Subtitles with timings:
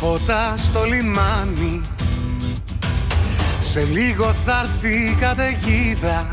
[0.00, 1.82] φώτα στο λιμάνι.
[3.60, 6.26] Σε λίγο θα έρθει η καταιγίδα.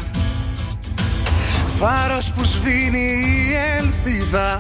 [1.75, 4.59] Φάρος που σβήνει η ελπίδα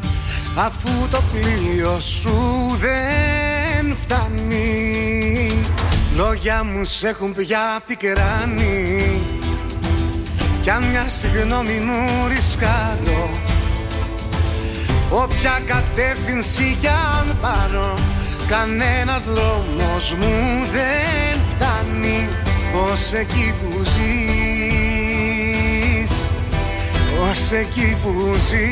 [0.57, 2.37] Αφού το πλοίο σου
[2.79, 5.51] δεν φτάνει.
[6.15, 9.21] Λόγια μου σε έχουν πια πικράνει
[10.61, 13.29] Κι αν μια συγγνώμη μου ρισκάρω
[15.09, 17.93] Όποια κατεύθυνση κι αν πάρω
[18.47, 22.29] Κανένας δρόμος μου δεν φτάνει
[22.91, 25.13] Ως εκεί που ζεις.
[27.21, 28.65] Ως εκεί που ζεις.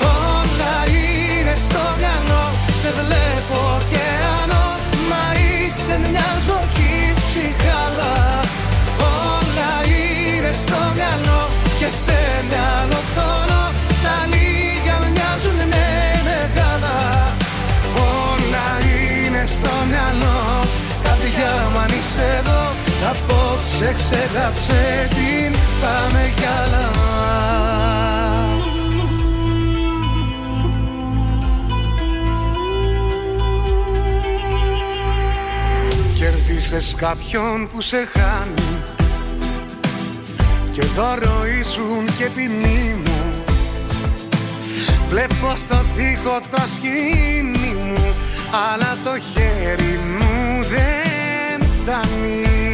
[0.00, 2.44] Όλα είναι στο μυαλό
[2.80, 3.33] Σε βλέπω
[23.74, 26.90] Απόψε ξέχαψε την πάμε κι άλλα.
[36.18, 38.82] Κερδίσες κάποιον που σε χάνει
[40.70, 43.44] Και δώρο ήσουν και ποινή μου.
[45.08, 48.14] Βλέπω στο τοίχο το σκηνή μου
[48.70, 52.73] Αλλά το χέρι μου δεν φτάνει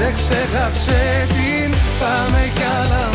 [0.00, 3.08] Απόψε ξέχαψε την Πάμε κι άλλα.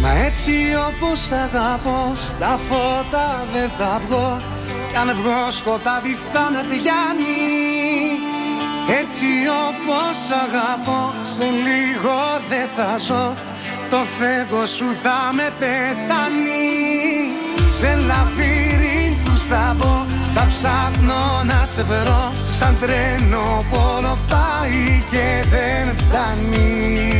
[0.00, 0.52] Μα έτσι
[0.88, 4.42] όπως αγαπώ Στα φώτα δεν θα βγω.
[4.90, 7.40] Κι αν βγω σκοτάδι θα με πιάνει.
[9.00, 9.26] Έτσι
[9.68, 13.34] όπως αγαπώ Σε λίγο δεν θα ζω.
[13.90, 16.68] Το φεύγω σου θα με πεθάνει.
[17.70, 25.44] Σε λαβύρινθους θα μπω Θα ψάχνω να σε βρω Σαν τρένο που όλο πάει και
[25.50, 27.10] δεν φτάνει.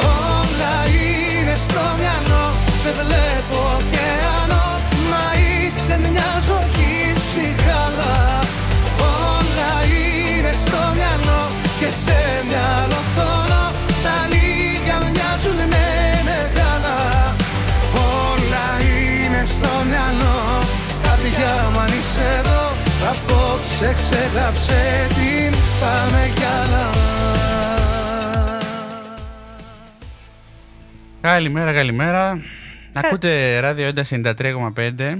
[0.00, 2.46] Όλα είναι στο μυαλό
[2.82, 4.66] Σε βλέπω ωκεανό
[5.10, 8.38] Μα είσαι μια ζωή ψυχάλα
[9.00, 11.42] Όλα είναι στο μυαλό
[11.78, 12.18] Και σε
[12.48, 12.97] μυαλό
[23.08, 26.90] Απόψε ξέχαψε την Πάμε κι άλλα
[31.20, 32.40] Καλημέρα, καλημέρα.
[32.92, 35.18] Ακούτε ράδιο ένταση 93,5.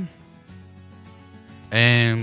[1.68, 2.16] Ε,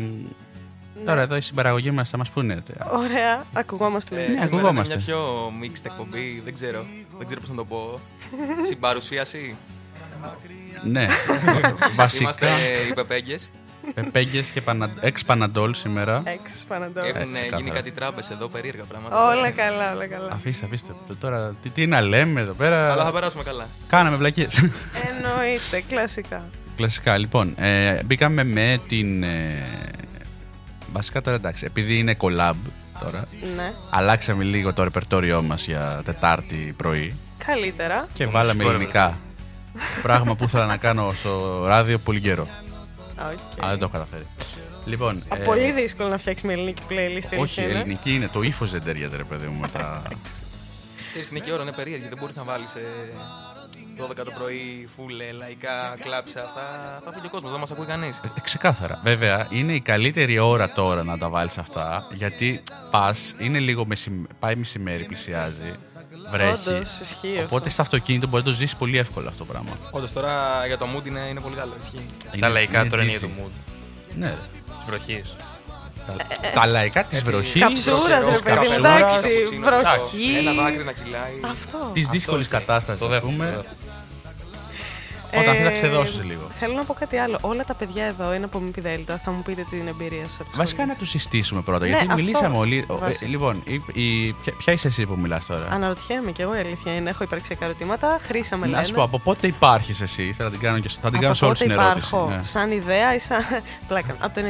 [1.06, 2.64] τώρα εδώ η συμπαραγωγή μας θα μας πούνε.
[2.94, 4.32] Ωραία, ακουγόμαστε Ε, λίγο.
[4.32, 4.94] Ναι, σήμερα ακουγόμαστε.
[4.94, 6.86] Είναι μια πιο mixed εκπομπή, δεν ξέρω.
[7.18, 8.00] Δεν ξέρω πώς να το πω.
[8.70, 9.56] Συμπαρουσίαση.
[10.84, 11.08] ναι,
[11.96, 12.48] βασικά Είμαστε
[12.90, 12.94] οι
[13.86, 14.12] Πεπέγγες.
[14.12, 14.90] πεπέγγες και πανα...
[15.02, 16.22] εξ Παναντόλ σήμερα.
[16.26, 17.00] Έξι παναντό.
[17.00, 17.76] Έχουν Έτσι, ε, γίνει ξεκάθαρα.
[17.76, 19.28] κάτι τράμπες εδώ, περίεργα πράγματα.
[19.28, 20.30] Όλα καλά, όλα καλά.
[20.32, 20.94] Αφήστε, αφήστε.
[21.20, 23.12] Τώρα τι, τι να λέμε εδώ Αλλά θα πέρα.
[23.12, 23.68] περάσουμε καλά.
[23.90, 24.56] Κάναμε βλακίες.
[25.10, 26.44] Εννοείται, κλασικά.
[26.76, 27.54] Κλασικά, λοιπόν.
[27.58, 29.24] Ε, μπήκαμε με την...
[29.24, 29.64] Ε,
[30.92, 32.54] βασικά τώρα εντάξει, επειδή είναι collab
[33.00, 33.22] τώρα,
[33.56, 37.16] Ναι, αλλάξαμε λίγο το ρεπερτόριό μας για Τετάρτη πρωί.
[37.46, 38.08] καλύτερα.
[38.14, 39.18] Και βάλαμε ελληνικά.
[40.02, 42.48] Πράγμα που ήθελα να κάνω στο ράδιο πολύ καιρό.
[43.20, 43.26] Οκ.
[43.60, 44.26] Αλλά δεν το έχω καταφέρει.
[44.86, 45.24] Λοιπόν.
[45.30, 47.32] Α, ε, Πολύ δύσκολο να φτιάξεις μια ελληνική playlist.
[47.32, 47.74] η Όχι, αλήθεια είναι.
[47.80, 48.28] ελληνική είναι.
[48.34, 50.02] Το ύφος δεν ταιριάζει, ρε παιδί μου, με τα.
[51.10, 52.08] Ξέρεις, είναι και ώρα, είναι περίεργη.
[52.08, 52.82] Δεν μπορείς να βάλεις ε,
[54.04, 56.42] 12 το πρωί, φουλ, ε, λαϊκά, κλάψα.
[56.42, 56.62] Θα,
[57.04, 58.18] θα ακούει ο κόσμος, δεν μας ακούει κανείς.
[58.18, 59.00] Ε, ξεκάθαρα.
[59.04, 62.08] Βέβαια, είναι η καλύτερη ώρα τώρα να τα βάλεις αυτά.
[62.14, 64.24] Γιατί πας, είναι λίγο μεσημ...
[64.40, 65.74] πάει μεσημέρι, πλησιάζει.
[66.32, 66.68] Βρέχεις.
[66.68, 67.70] Όντως, ισχύει Οπότε αυτό.
[67.70, 69.70] στο αυτοκίνητο μπορεί να το ζήσει πολύ εύκολα αυτό το πράγμα.
[69.92, 71.74] Όντως τώρα για το mood είναι, είναι πολύ καλό.
[71.82, 71.96] Ισχύει.
[72.32, 73.18] Είναι- Τα λαϊκά τώρα είναι GG.
[73.18, 73.52] για το mood
[74.16, 74.26] Ναι.
[74.28, 74.34] ρε.
[74.66, 75.36] της βροχής.
[76.08, 76.16] Τα,
[76.54, 77.62] τα λαϊκά της Έτσι, βροχής.
[77.62, 79.30] Καψούρας, ρε Καψούρας, παιδί μου, καψούρας, εντάξει.
[79.62, 80.36] καψούρας, Βροχή.
[80.38, 81.34] Ένα δάκρυ να κυλάει.
[81.52, 81.92] Αυτό.
[81.94, 83.00] Της δύσκολης Αυτό, κατάστασης.
[83.02, 83.22] Το ας
[85.44, 85.44] δεύτερο.
[85.44, 85.44] πούμε.
[85.44, 85.52] το δεύτερο.
[85.52, 86.48] Όταν θες να Ε, ξεδώσεις λίγο.
[86.60, 87.38] Θέλω να πω κάτι άλλο.
[87.42, 89.22] Όλα τα παιδιά εδώ είναι από ΜΠ Δέλτα.
[89.26, 90.48] Θα μου πείτε την εμπειρία σας.
[90.56, 92.84] Βασικά να τους συστήσουμε πρώτα, Ναι, γιατί αυτό μιλήσαμε όλοι.
[92.88, 93.26] ο, βασικά.
[93.26, 96.60] ε, λοιπόν, η, η, ποια, ποια είσαι εσύ που μιλάς τώρα; Αναρωτιέμαι κι εγώ η
[96.60, 97.10] αλήθεια είναι.
[97.10, 98.18] Έχω υπαρξιακά ερωτήματα.
[98.28, 98.84] Χρήσα με να λένε.
[98.86, 101.46] σου πω, από πότε υπάρχεις εσύ, θα την κάνω, και, θα την κάνω Από σε
[101.46, 102.08] όλου πότε την ερώτηση.
[102.08, 102.30] υπάρχω.
[102.30, 102.44] ναι.
[102.44, 103.40] Σαν ιδέα ή σαν.
[103.88, 104.42] Πλάκα; Από το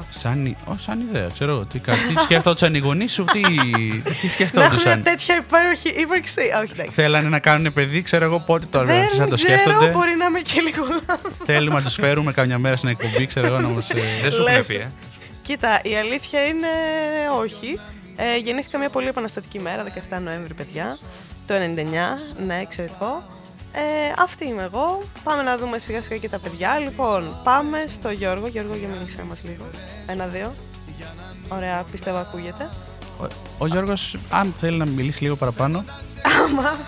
[0.00, 0.04] 99.
[0.08, 1.64] Σαν, ι- ω, σαν ιδέα, ξέρω εγώ.
[1.64, 6.40] Τι, κα- τι σκέφτονταν οι γονείς σου, τι, τι Να έχουν σκέφτονταν; τέτοια υπέροχη ύπαρξη.
[6.62, 6.92] Όχι, εντάξει.
[6.92, 10.14] Θέλανε να κάνουν παιδί, ξέρω εγώ πότε το Δεν άρχισαν να το ξέρω, σκέφτονται; μπορεί
[10.18, 11.32] να είμαι και λίγο λάθος.
[11.44, 13.86] Θέλουμε να τους φέρουμε καμιά μέρα στην εκπομπή, ξέρω εγώ να μας.
[14.22, 14.66] Δεν σου έχουν Λες.
[14.66, 14.90] πει, ε.
[15.42, 16.68] Κοίτα, η αλήθεια είναι
[17.40, 17.80] όχι.
[18.16, 20.98] Ε, γεννήθηκα μια πολύ επαναστατική μέρα, 17 Νοέμβρη, παιδιά.
[21.46, 21.58] Το 99,
[22.46, 23.26] ναι, εξαιρετικό.
[23.72, 25.02] Ε, αυτή είμαι εγώ.
[25.22, 26.78] Πάμε να δούμε σιγά σιγά και τα παιδιά.
[26.78, 28.46] Λοιπόν, πάμε στο Γιώργο.
[28.46, 29.64] Γιώργο, για μίλησέ μας λίγο.
[30.06, 30.54] Ένα-δύο.
[31.48, 32.68] Ωραία, πιστεύω ακούγεται.
[33.20, 33.24] Ο,
[33.58, 35.84] ο Γιώργος, αν θέλει να μιλήσει λίγο παραπάνω.
[36.44, 36.78] Άμα.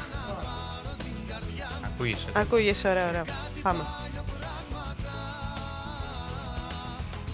[2.03, 2.25] Ακούγεσαι.
[2.33, 3.25] Ακούγεσαι, ωραία, ωραία.
[3.63, 3.81] Πάμε.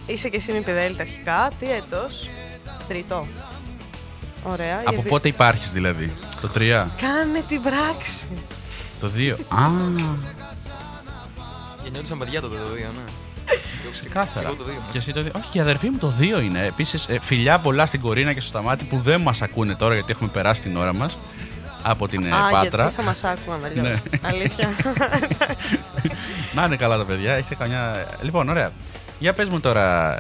[0.07, 1.50] Είσαι και εσύ με πιδέλτα αρχικά.
[1.61, 2.28] Τι έτος;
[2.88, 3.26] Τρίτο.
[4.42, 4.78] Ωραία.
[4.85, 8.26] Από γιατί- πότε υπάρχεις δηλαδή, το 3, Κάνε την πράξη.
[9.00, 9.37] το 2.
[9.48, 9.66] Α,
[11.83, 13.02] Γεννιόντουσαν παιδιά τότε το δύο, ναι.
[13.90, 14.46] ξεκάθαρα.
[14.48, 14.74] Εγώ το δύο.
[14.92, 15.31] Και εσύ το 2.
[15.37, 16.64] Όχι, η αδερφή μου το 2 είναι.
[16.66, 20.31] Επίσης, φιλιά πολλά στην Κορίνα και στο Σταμάτη που δεν μας ακούνε τώρα γιατί έχουμε
[20.33, 21.18] περάσει την ώρα μας
[21.82, 22.82] από την ε, Α, Πάτρα.
[22.82, 23.82] γιατί θα μας άκουγαν αλλιώς.
[23.84, 24.18] Ναι.
[24.22, 24.68] Αλήθεια.
[26.54, 28.06] Να είναι καλά τα παιδιά, έχετε καμιά.
[28.22, 28.70] Λοιπόν, ωραία.
[29.18, 30.18] Για πες μου τώρα.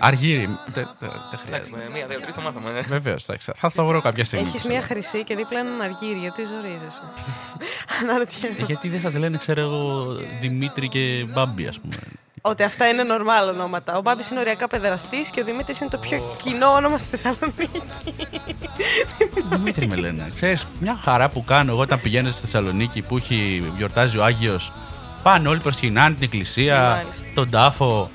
[0.00, 0.48] Αργύρι.
[0.66, 1.76] Δεν δεν Εντάξει, χρειάζεται.
[1.76, 2.70] με μία, δύο, τρεις το μάθαμε.
[2.70, 2.80] ναι.
[2.80, 4.46] Βεβαίως, θα το βρω κάποια στιγμή.
[4.48, 6.18] Έχεις μία χρυσή και δίπλα έναν αργύρι.
[6.18, 7.02] Γιατί ζορίζεσαι.
[8.02, 8.56] Αναρωτιέμαι.
[8.60, 11.94] Ε, Γιατί δεν σας λένε, ξέρω εγώ, Δημήτρη και Μπάμπη, ας πούμε.
[12.40, 13.96] Ότι αυτά είναι νορμάλ ονόματα.
[13.96, 17.82] Ο Μπάμπης είναι οριακά παιδεραστής και ο Δημήτρης είναι το πιο κοινό όνομα στη Θεσσαλονίκη.
[19.50, 20.32] Δημήτρη με λένε.
[20.34, 24.72] Ξέρεις, μια χαρά που κάνω εγώ όταν πηγαίνω στη Θεσσαλονίκη που έχει γιορτάζει ο Άγιος.
[25.22, 27.26] Πάνε όλοι προσκυνάνε την εκκλησία, Μάλιστα.
[27.34, 28.10] τον τάφο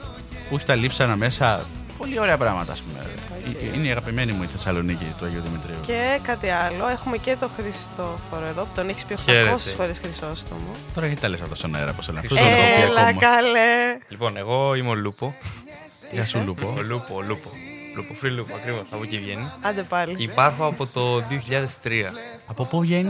[0.50, 1.66] που έχει τα λείψανα μέσα.
[1.98, 3.00] Πολύ ωραία πράγματα, ας πούμε.
[3.46, 5.76] Ε, Είναι η αγαπημένη μου η Θεσσαλονίκη του Αγίου Δημητρίου.
[5.86, 9.58] Και κάτι άλλο, έχουμε και το Χριστόφορο εδώ που τον έχεις πει 800 Χαίρετε.
[9.78, 10.72] φορές Χρυσόστομο.
[10.94, 12.20] Τώρα γιατί τα λες αυτό στον αέρα, πώ λένε.
[12.20, 13.20] Αυτό Ε, δεν το έχω πει Έλα ακόμα.
[13.22, 13.98] καλέ.
[14.08, 15.36] Λοιπόν, εγώ είμαι ο Λούπο.
[16.12, 16.74] Γεια σου, Λούπο.
[16.78, 17.50] Ο Λούπο, ο Λούπο.
[17.96, 18.82] Λούπο, free Λούπο, ακριβώς.
[18.92, 19.52] Από εκεί βγαίνει.
[19.62, 20.16] Άντε Και πάλι.
[20.18, 22.12] υπάρχω από το 2003.
[22.48, 23.10] Από πού βγαίνει;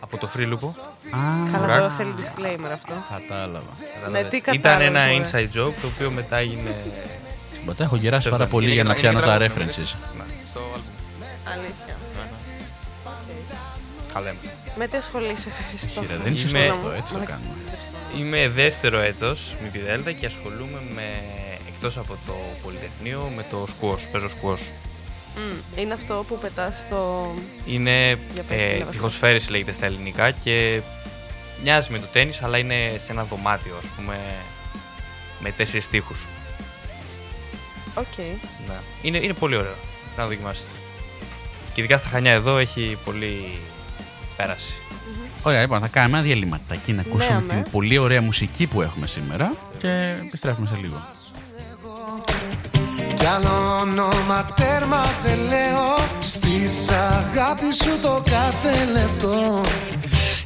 [0.00, 0.66] Από το free Λούπο.
[1.10, 1.76] Α, Καλά Ουράκ.
[1.78, 2.92] τώρα θέλει disclaimer αυτό.
[3.28, 3.66] κατάλαβα.
[4.10, 5.24] Ναι, τι Ήταν κατάλαβες, ένα μωρέ.
[5.32, 6.74] inside joke το οποίο μετά έγινε.
[7.68, 9.70] Ποτέ έχω γεράσει Ξέρετε, πάρα πολύ είναι για να και- πιάνω είναι τα και τραγούδι,
[9.72, 9.94] references.
[10.16, 11.52] Ναι, Στο άλμπουμ.
[11.52, 11.96] Αλήθεια.
[14.14, 14.34] καλά.
[14.76, 16.00] Με τι ασχολείσαι, Χριστό.
[16.00, 17.48] Κύριε, δεν είσαι Είμαι- αυτό, έτσι το κάνουμε.
[18.18, 21.02] Είμαι δεύτερο έτος με πιδέλτα και ασχολούμαι με,
[21.68, 24.60] εκτός από το Πολυτεχνείο, με το σκουός, παίζω σκουός.
[25.76, 27.30] Είναι αυτό που πετάς στο...
[27.66, 28.90] Είναι Για πες, τι ε, είναι βασικά.
[28.90, 30.80] τοιχοσφαίριση λέγεται στα ελληνικά και
[31.62, 34.16] μοιάζει με το τέννις αλλά είναι σε ένα δωμάτιο ας πούμε
[35.40, 36.26] με τέσσερις τοίχους.
[37.98, 38.18] Οκ.
[38.68, 38.74] Ναι.
[39.02, 39.74] Είναι, είναι πολύ ωραίο.
[40.16, 40.68] Να το δοκιμάσετε.
[41.74, 43.58] Και ειδικά στα Χανιά εδώ έχει πολύ
[44.36, 44.72] πέραση.
[45.42, 47.62] Ωραία, λοιπόν, θα κάνουμε ένα διαλειμματάκι να ακούσουμε αμέ.
[47.62, 51.10] την πολύ ωραία μουσική που έχουμε σήμερα και επιστρέφουμε σε λίγο.
[53.14, 59.60] Κι άλλο όνομα τέρμα δεν λέω Στις αγάπη σου το κάθε λεπτό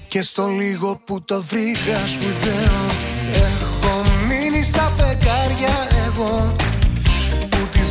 [0.09, 2.87] Και στο λίγο που το βρήκα σπουδαίο
[3.33, 6.72] Έχω μείνει στα φεγγάρια εγώ Που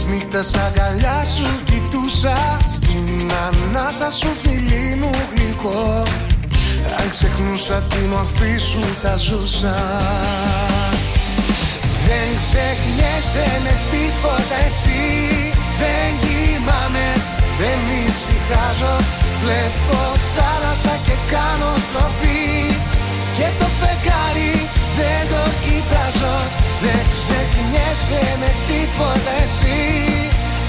[0.01, 2.57] τις νύχτες αγκαλιά σου κοιτούσα.
[2.75, 6.03] Στην ανάσα σου φίλη μου γλυκό.
[6.99, 9.77] Αν ξεχνούσα τη μορφή σου θα ζούσα.
[12.05, 15.03] Δεν ξεχνιέσαι με τίποτα εσύ.
[15.81, 17.07] Δεν κοιμάμαι,
[17.59, 18.95] δεν ησυχάζω.
[19.41, 19.99] Βλέπω
[20.35, 22.43] θάλασσα και κάνω στροφή.
[23.37, 24.55] Και το φεγγάρι
[24.97, 26.37] δεν το κοιτάζω
[26.83, 29.81] Δεν ξεχνιέσαι με τίποτα εσύ.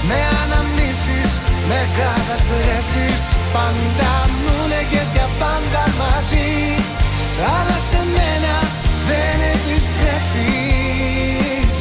[0.07, 1.31] Με αναμνήσεις,
[1.69, 3.23] με καταστρέφεις
[3.55, 6.51] Πάντα μου λέγες για πάντα μαζί.
[7.55, 8.55] Αλλά σε μένα
[9.07, 11.77] δεν επιστρέφεις.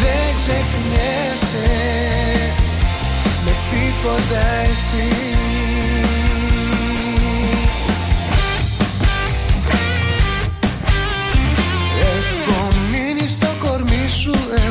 [0.00, 1.70] Δεν ξεχνιέσαι
[3.44, 5.10] με τίποτα εσύ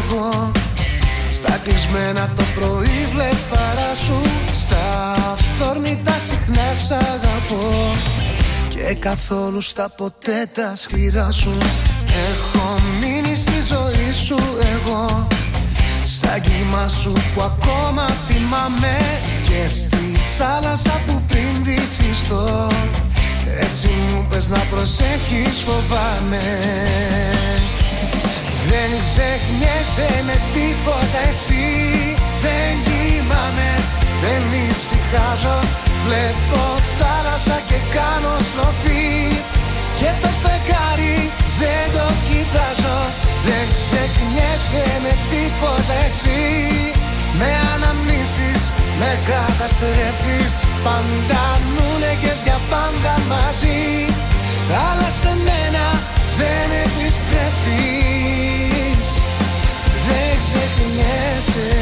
[0.09, 0.51] εγώ.
[1.29, 4.21] Στα κλεισμένα το πρωί βλεφαρά σου.
[4.51, 7.91] Στα αυθόρμητα συχνά σ' αγαπώ.
[8.67, 11.57] Και καθόλου στα ποτέ τα σκληρά σου.
[12.29, 14.37] Έχω μείνει στη ζωή σου
[14.73, 15.27] εγώ.
[16.03, 18.97] Στα κύμα σου που ακόμα θυμάμαι.
[19.41, 22.67] Και στη θάλασσα που πριν βυθιστώ.
[23.59, 26.41] Εσύ μου πες να προσέχεις φοβάμαι
[28.69, 31.67] δεν ξεχνιέσαι με τίποτα εσύ.
[32.43, 33.71] Δεν κοιμάμαι,
[34.23, 35.57] δεν ησυχάζω.
[36.05, 36.61] Βλέπω
[36.97, 39.07] θάλασσα και κάνω στροφή.
[39.99, 41.17] Και το φεγγάρι
[41.61, 42.97] δεν το κοιτάζω.
[43.47, 46.43] Δεν ξεχνιέσαι με τίποτα εσύ.
[47.39, 48.61] Με αναμνήσεις,
[48.99, 50.53] με καταστρέφεις.
[50.85, 53.81] Πάντα μου λέγες για πάντα μαζί.
[54.87, 55.85] Αλλά σε μένα
[56.39, 58.16] δεν επιστρέφεις
[60.07, 61.75] Δεν ξεχνιέσαι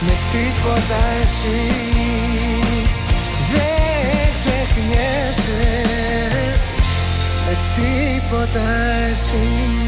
[0.00, 1.60] με τίποτα εσύ.
[3.52, 5.82] Δεν ξεχνιέσαι
[7.46, 8.70] με τίποτα
[9.10, 9.80] εσύ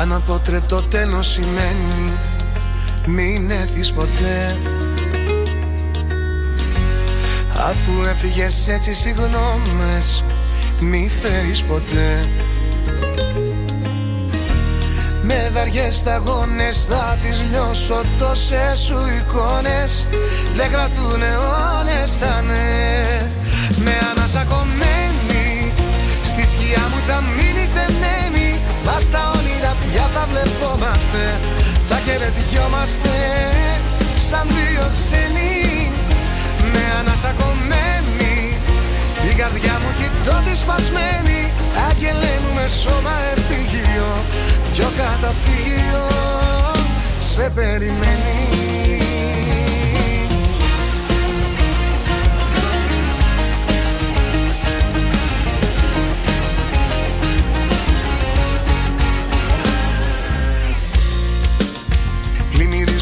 [0.00, 2.12] Αναποτρεπτό τέλος σημαίνει
[3.06, 4.56] Μην έρθεις ποτέ.
[7.52, 10.24] Αφού έφυγες έτσι συγγνώμες
[10.80, 12.28] Μη φέρεις ποτέ.
[15.22, 20.06] Με βαριές σταγόνες θα τις λιώσω τόσες σου εικόνες.
[20.54, 23.30] Δεν κρατούν αιώνες θα ναι
[23.84, 25.72] Με ανασακωμένη.
[26.24, 31.40] Στη σκιά μου θα μείνεις δεμένη Μα στα όνειρα πια θα βλεπόμαστε.
[31.88, 33.14] Θα χαιρετιόμαστε
[34.28, 35.92] σαν δύο ξένοι
[36.72, 38.58] Με ανασακωμένη.
[39.22, 41.40] Την καρδιά μου κοιτώ τη σπασμένη
[41.88, 44.10] Άγγελέ μου με σώμα επίγειο.
[44.72, 46.06] Πιο καταφύγιο
[47.18, 48.85] σε περιμένει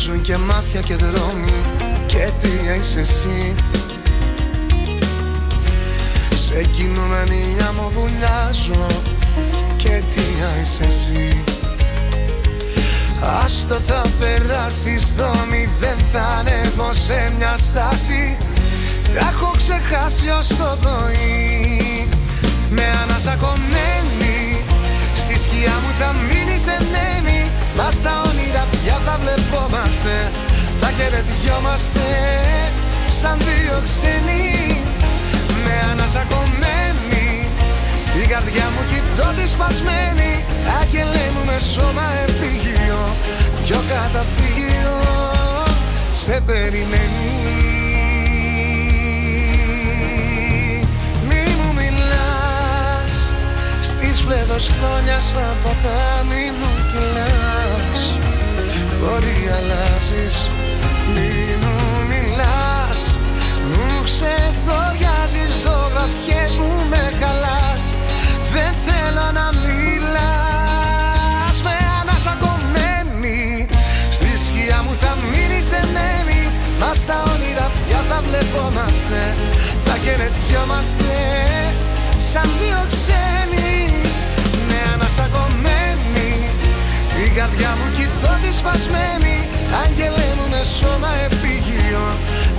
[0.05, 1.63] Πλημμυρίζουν και μάτια και δρόμοι.
[2.07, 2.49] Και τι
[2.81, 3.55] είσαι εσύ;
[6.35, 8.87] Σε κινούμενη μου βουλιάζω.
[9.77, 10.21] Και τι
[10.63, 11.45] είσαι εσύ;
[13.45, 18.37] Άστο θα περάσεις στο μηδέν θα ανέβω σε μια στάση.
[19.15, 22.09] Θα έχω ξεχάσει ως το πρωί.
[22.71, 24.65] Με ανασακωμένη
[25.15, 27.44] Στη σκιά μου θα μείνεις δεμένη
[27.77, 30.15] Μας στα όνειρα πια θα βλεπόμαστε.
[30.81, 32.07] Θα χαιρετιόμαστε
[33.21, 34.83] σαν δύο ξένοι.
[35.65, 37.49] Με ανασακωμένη
[38.13, 40.45] την καρδιά μου κοιτώ τη σπασμένη.
[40.81, 43.03] Άγγελέ μου με σώμα επίγειο
[43.65, 45.01] Πιο καταφύγιο
[46.11, 47.74] σε περιμένει
[54.25, 58.01] Στις φλέδος χρόνια σαν ποτάμι μου κυλάς.
[58.99, 60.51] Μπορεί αλλάζεις
[61.15, 61.77] Μη μου
[62.11, 63.01] μιλάς.
[63.73, 67.85] Μου ξεθοριάζεις ζωγραφιές μου με χαλάς.
[68.53, 71.57] Δεν θέλω να μιλάς.
[71.67, 73.67] Με ανασακωμένη
[74.17, 76.41] Στη σκιά μου θα μείνεις δεμένη.
[76.81, 79.21] Μας στα όνειρα πια θα βλεπόμαστε
[79.85, 81.13] Θα χαιρετιόμαστε
[82.19, 83.87] Σαν δύο ξένοι
[84.69, 86.31] Με ανασακωμένη
[87.15, 89.37] Την καρδιά μου κοιτώ τη σπασμένη
[89.85, 92.05] Άγγελέ μου με σώμα επίγειο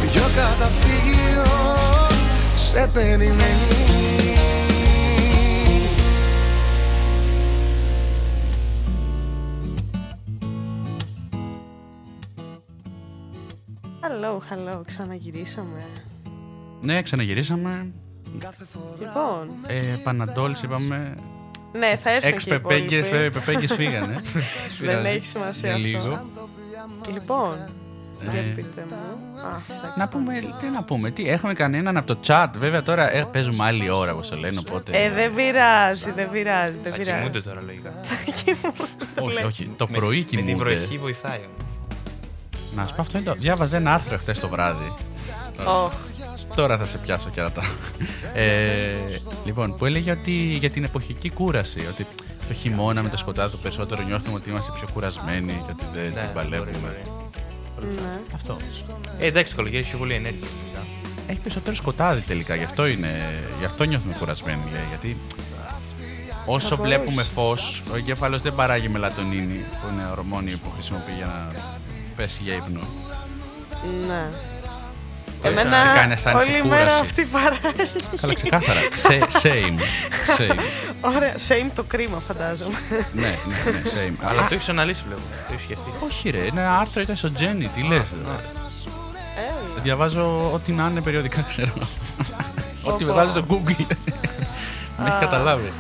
[0.02, 1.44] Πιο καταφύγιο
[2.54, 3.96] Σε περιμένει
[14.08, 15.84] Hello, hello, ξαναγυρίσαμε.
[16.82, 17.94] Ναι, ξαναγυρίσαμε.
[19.00, 21.14] Λοιπόν, Ε, Παναντόλης είπαμε.
[21.74, 23.26] ναι, θα έρθουν Εξ και οι πεπέγγες, υπόλοιποι.
[23.26, 24.14] ε, πεπέγγες φύγανε.
[24.80, 25.08] Δεν Πειράζει.
[25.08, 26.10] έχει σημασία Για αυτό.
[26.10, 26.26] λίγο.
[27.14, 27.56] Λοιπόν,
[28.32, 28.96] για Ε, πείτε μου.
[29.40, 30.00] Α, εντάξει.
[30.00, 32.48] Να πούμε, τι να πούμε, τι έχουμε κανέναν από το chat.
[32.58, 34.92] Βέβαια τώρα ε, παίζουμε άλλη ώρα όπως το λένε, οπότε...
[35.04, 37.18] Ε, δεν πειράζει, δεν πειράζει, δεν Θα πειράζει.
[37.18, 37.94] κοιμούνται τώρα λογικά.
[39.26, 40.64] όχι, όχι, το Με- πρωί Με την κοιμούνται.
[40.76, 41.38] βροχή βοηθάει.
[41.38, 41.64] όμως.
[42.76, 43.34] Να σου πω αυτό είναι το...
[43.34, 44.94] Διάβαζα ένα άρθρο χθες το βράδυ.
[45.68, 45.94] Ωχ,
[46.56, 47.64] Τώρα θα σε πιάσω κερατά.
[48.34, 48.92] Ε,
[49.46, 52.08] λοιπόν, που έλεγε ότι για την εποχική κούραση, ότι
[52.48, 56.04] το χειμώνα με το σκοτάδι το περισσότερο νιώθουμε ότι είμαστε πιο κουρασμένοι και ότι δεν
[56.14, 56.72] Ναι, την παλεύουμε.
[56.72, 56.78] μπορεί,
[57.80, 57.94] μπορεί.
[57.96, 58.20] ναι.
[58.36, 58.58] Αυτό.
[59.20, 60.40] Ε, εντάξει, το καλοκαίρι έχει πιο πολύ ενέργεια.
[60.62, 60.86] γενικά.
[61.28, 63.10] Έχει περισσότερο σκοτάδι τελικά, γι' αυτό, είναι,
[63.60, 64.84] γι' αυτό νιώθουμε κουρασμένοι, λέει.
[64.90, 65.18] Γιατί
[66.46, 66.86] όσο Κακώς.
[66.86, 71.52] βλέπουμε φως, ο εγκέφαλος δεν παράγει μελατονίνη, που είναι ορμόνη που χρησιμοποιεί για να
[72.16, 72.80] πέσει για ύπνο.
[74.08, 74.26] Ναι.
[75.46, 77.02] Ε, Εμένα σε κάνει αισθάνεσαι όλη μέρα κούραση.
[77.02, 77.92] αυτή παράγει.
[78.22, 78.80] Καλά, ξεκάθαρα.
[78.96, 79.80] Σε, same.
[80.38, 80.60] same.
[81.02, 82.78] Ωραία, same το κρίμα φαντάζομαι.
[83.14, 84.16] ναι, ναι, ναι, same.
[84.24, 85.22] Αλλά Α, το έχεις αναλύσει, βλέπω.
[85.48, 85.90] Το έχεις σκεφτεί.
[86.06, 88.08] όχι ρε, ένα άρθρο ήταν στο Jenny, τι λες.
[89.38, 89.82] Έλα.
[89.84, 91.72] Διαβάζω ό,τι να είναι περιοδικά, ξέρω.
[92.90, 93.14] ό,τι Πω, πω.
[93.14, 93.96] βγάζει στο Google.
[94.98, 95.20] Με έχει Α.
[95.20, 95.72] καταλάβει.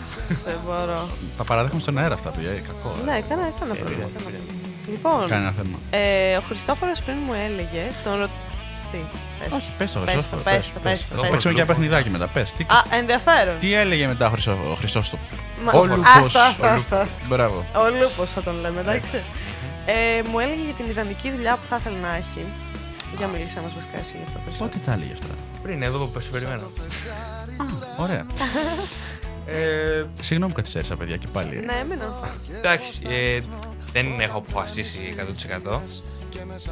[0.46, 1.08] Δεν μπορώ.
[1.38, 2.50] Τα παραδέχομαι στον αέρα αυτά, παιδιά.
[2.50, 2.96] ε, Κακό.
[3.02, 3.04] ε.
[3.06, 4.08] Ναι, έκανα, έκανα πρόβλημα.
[4.10, 4.54] έκανα πρόβλημα.
[4.92, 5.78] Λοιπόν, Κανένα θέμα.
[5.90, 8.30] ε, ο Χριστόφορος πριν μου έλεγε, τον ρω...
[8.96, 9.02] Τι,
[9.40, 9.52] πες.
[9.58, 10.44] Όχι, πες το, Πες το, Χριστόφορο.
[10.44, 11.22] πες το, πες το, το.
[11.22, 11.60] πες Παίξουμε το.
[11.60, 12.52] για παιχνιδάκι μετά, πες.
[12.52, 13.56] Τι, Α, ενδιαφέρον.
[13.60, 15.18] τι έλεγε μετά ο Χρυσό- ο Χριστόστο.
[15.64, 16.06] Μα- Ο Λούπος.
[16.16, 17.08] Άστο, άστο, Ο άστο, Λούπος.
[17.16, 17.26] άστο.
[17.28, 17.66] Μπράβο.
[17.76, 19.24] Ο Λούπος θα τον λέμε, εντάξει.
[19.86, 22.46] Ε, μου έλεγε για την ιδανική δουλειά που θα ήθελε να έχει.
[23.18, 24.70] Για μιλήσα μας βασικά εσύ για αυτό περισσότερο.
[24.70, 25.34] Πότε τα έλεγε αυτά.
[25.64, 26.68] Πριν, εδώ που σε περιμένω.
[27.98, 28.26] Ωραία.
[29.48, 31.56] Ε, Συγγνώμη που καθυστέρησα, παιδιά, και πάλι.
[31.66, 32.20] Ναι, εμένα.
[32.58, 33.40] εντάξει, ε,
[33.92, 35.82] δεν έχω αποφασίσει 100%.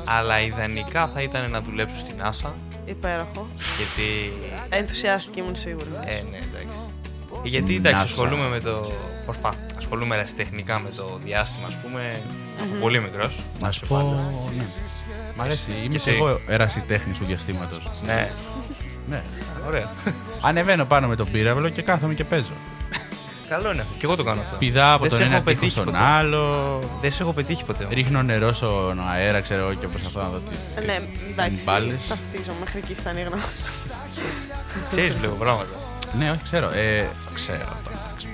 [0.06, 2.50] Αλλά ιδανικά θα ήταν να δουλέψω στην NASA.
[2.86, 3.48] Υπέροχο.
[3.78, 4.32] Γιατί.
[4.70, 5.86] Ενθουσιάστηκε ήμουν σίγουρη.
[6.06, 6.78] Ε, ναι, εντάξει.
[7.44, 8.06] Γιατί εντάξει, NASA.
[8.06, 8.92] ασχολούμαι με το.
[9.26, 9.48] Προσπά...
[9.50, 12.22] Ασχολούμαι ασχολούμαι ερασιτεχνικά με το διάστημα, ας πούμε,
[12.62, 13.44] από πολύ μικρός.
[13.60, 13.98] Να σου πω.
[14.58, 14.64] Ναι.
[15.36, 15.72] Μ' αρέσει.
[15.86, 18.02] Είμαι εσύ; και εγώ ερασιτέχνης του διαστήματος.
[18.06, 18.30] Ναι,
[19.10, 19.24] Ναι.
[19.68, 19.92] ωραία.
[20.42, 22.54] Ανεβαίνω πάνω με τον πύραυλο και κάθομαι και παίζω.
[23.54, 23.94] Καλό είναι αυτό.
[24.00, 24.56] Και εγώ το κάνω αυτό.
[24.56, 25.98] Πηδάω από Δεν τον σε ένα έχω τείχο πετύχει στον ποτέ.
[25.98, 26.80] άλλο.
[27.02, 27.84] Δεν σε έχω πετύχει ποτέ.
[27.84, 27.96] όμως.
[27.96, 30.56] Ρίχνω νερό στον αέρα, ξέρω εγώ, και προσπαθώ να δω τι.
[30.76, 31.00] Ε, Ναι,
[31.32, 32.08] εντάξει, μπάλες.
[32.08, 32.52] ταυτίζω.
[32.60, 33.42] Μέχρι εκεί φτάνει η γνώμη.
[34.90, 35.76] Ξέρεις βλέπω πράγματα.
[36.18, 36.68] Ναι, όχι, ξέρω.
[36.68, 37.98] Ε, ξέρω τώρα.
[38.04, 38.28] εντάξει.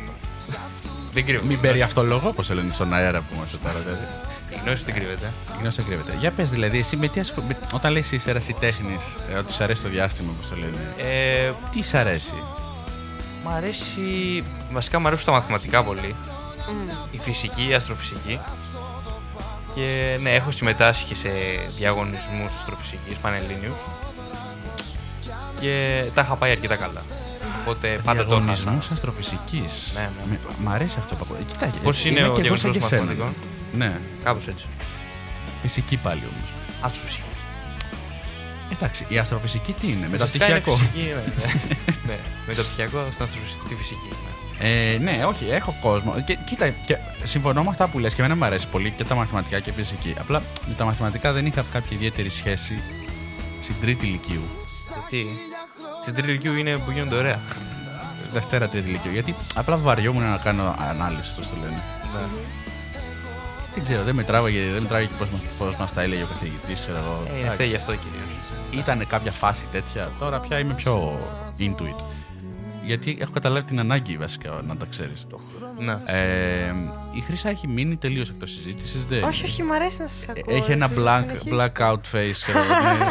[1.13, 1.45] Δεν κρύβω.
[1.45, 3.79] Μην παίρνει αυτό λόγο, όπως λένε στον αέρα που είμαστε τώρα.
[3.79, 4.07] Δηλαδή.
[4.49, 5.31] Η γνώση δεν κρύβεται.
[5.55, 6.17] Η γνώση δεν κρύβεται.
[6.19, 7.43] Για πες δηλαδή, εσύ με τι ασχολ...
[7.47, 9.03] με- όταν λες είσαι ερασιτέχνης,
[9.33, 11.11] ε, ότι σου αρέσει το διάστημα, όπως το λένε.
[11.11, 12.33] Ε, Τι σ' αρέσει;
[13.43, 14.43] Μ' αρέσει.
[14.71, 16.15] Βασικά μου αρέσουν τα μαθηματικά πολύ.
[16.71, 16.89] Μμ.
[17.11, 18.39] Η φυσική, η αστροφυσική.
[19.75, 21.29] Και ναι, έχω συμμετάσχει και σε
[21.77, 23.77] διαγωνισμούς αστροφυσικής, πανελλήνιους.
[25.59, 27.01] Και τα είχα πάει αρκετά καλά.
[27.61, 28.45] Οπότε πάντα το έχασα.
[28.53, 29.91] Διαγωνισμούς αστροφυσικής.
[29.93, 30.09] Ναι, ναι.
[30.29, 31.37] Με- Μ' αρέσει αυτό που ακούω.
[31.39, 33.01] Ε, Κοίτα, Πώς ε, είναι είμαι ο και εγώ σαν διαγωνισμός και σένα.
[33.01, 33.33] μαθηματικών;
[33.77, 34.65] Ναι, Κάπως έτσι.
[35.61, 36.49] φυσική πάλι όμως.
[36.81, 37.23] Αστροφυσική.
[38.71, 40.85] Εντάξει, η αστροφυσική τι είναι, Ουσιαστικά είναι μεταπτυχιακό.
[40.91, 42.13] φυσική, ναι, ναι.
[42.13, 42.17] ναι.
[42.47, 44.09] Μεταπτυχιακό στην αστροφυσική, στη φυσική.
[44.09, 44.31] Ναι.
[44.61, 46.13] Ε, ναι, όχι, έχω κόσμο.
[46.25, 49.15] Και, κοίτα, και συμφωνώ με αυτά που λες και εμένα μου αρέσει πολύ και τα
[49.15, 50.15] μαθηματικά και η φυσική.
[50.19, 52.83] Απλά με τα μαθηματικά δεν είχα κάποια ιδιαίτερη σχέση
[53.61, 54.43] στην τρίτη ηλικίου.
[54.93, 55.27] Γιατί;
[56.01, 57.39] Στην τρίτη ηλικίου είναι που γίνονται ωραία.
[58.33, 59.11] Δευτέρα τρίτη ηλικίου.
[59.11, 61.81] Γιατί απλά βαριόμουν να κάνω ανάλυση, πώς το λένε.
[62.13, 62.19] Ναι.
[63.75, 66.25] Δεν ξέρω, δεν με τράβαγε, δεν με τράβαγε πώς μας, πώς μας τα έλεγε ο
[66.33, 67.23] καθηγητής, ξέρω εγώ.
[67.35, 68.18] Ε, είναι φταίει γι' αυτό κυρίω.
[68.71, 70.11] Ήταν κάποια φάση τέτοια.
[70.19, 71.19] Τώρα πια είμαι πιο
[71.59, 72.03] into it.
[72.89, 75.27] Γιατί έχω καταλάβει την ανάγκη βασικά να τα ξέρεις.
[75.79, 75.97] Ναι.
[76.05, 76.73] Ε,
[77.13, 79.01] η Χρυσά έχει μείνει τελείως εκτός συζήτησης.
[79.27, 80.55] Όχι, όχι, μ' αρέσει να σας ακούω.
[80.55, 81.71] Έχει ένα εσείς black, συνεχίστε.
[81.77, 82.31] blackout face.
[82.33, 83.05] ξέρω εγώ, ναι.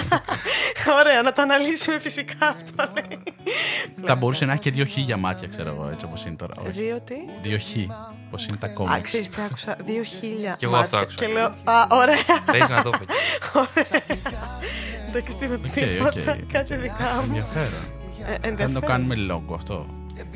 [1.00, 2.92] Ωραία, να το αναλύσουμε φυσικά αυτό.
[2.94, 3.18] λέει.
[4.06, 6.54] Θα μπορούσε να έχει και δύο χίλια μάτια, ξέρω εγώ, έτσι όπως είναι τώρα.
[6.60, 6.70] Όχι.
[6.82, 7.92] Δύο τι; Δύο χ,
[8.30, 9.00] πώς είναι τα Α, κόμματα.
[9.00, 9.76] ξέρεις τι άκουσα.
[9.84, 10.98] Δύο χίλια Κι εγώ αυτό μάτια.
[10.98, 11.18] άκουσα.
[11.18, 12.16] Και λέω, α, ωραία.
[12.52, 13.06] Παίζει να το πεις.
[15.08, 16.52] Εντάξει, τίποτα, Οκ, τίποτα, οκ.
[16.52, 17.22] κάτι δικά μου.
[17.26, 17.84] Ενδιαφέρον.
[18.28, 18.80] Ε, Θα το ενδιαφέρον.
[18.82, 19.86] κάνουμε λόγο αυτό.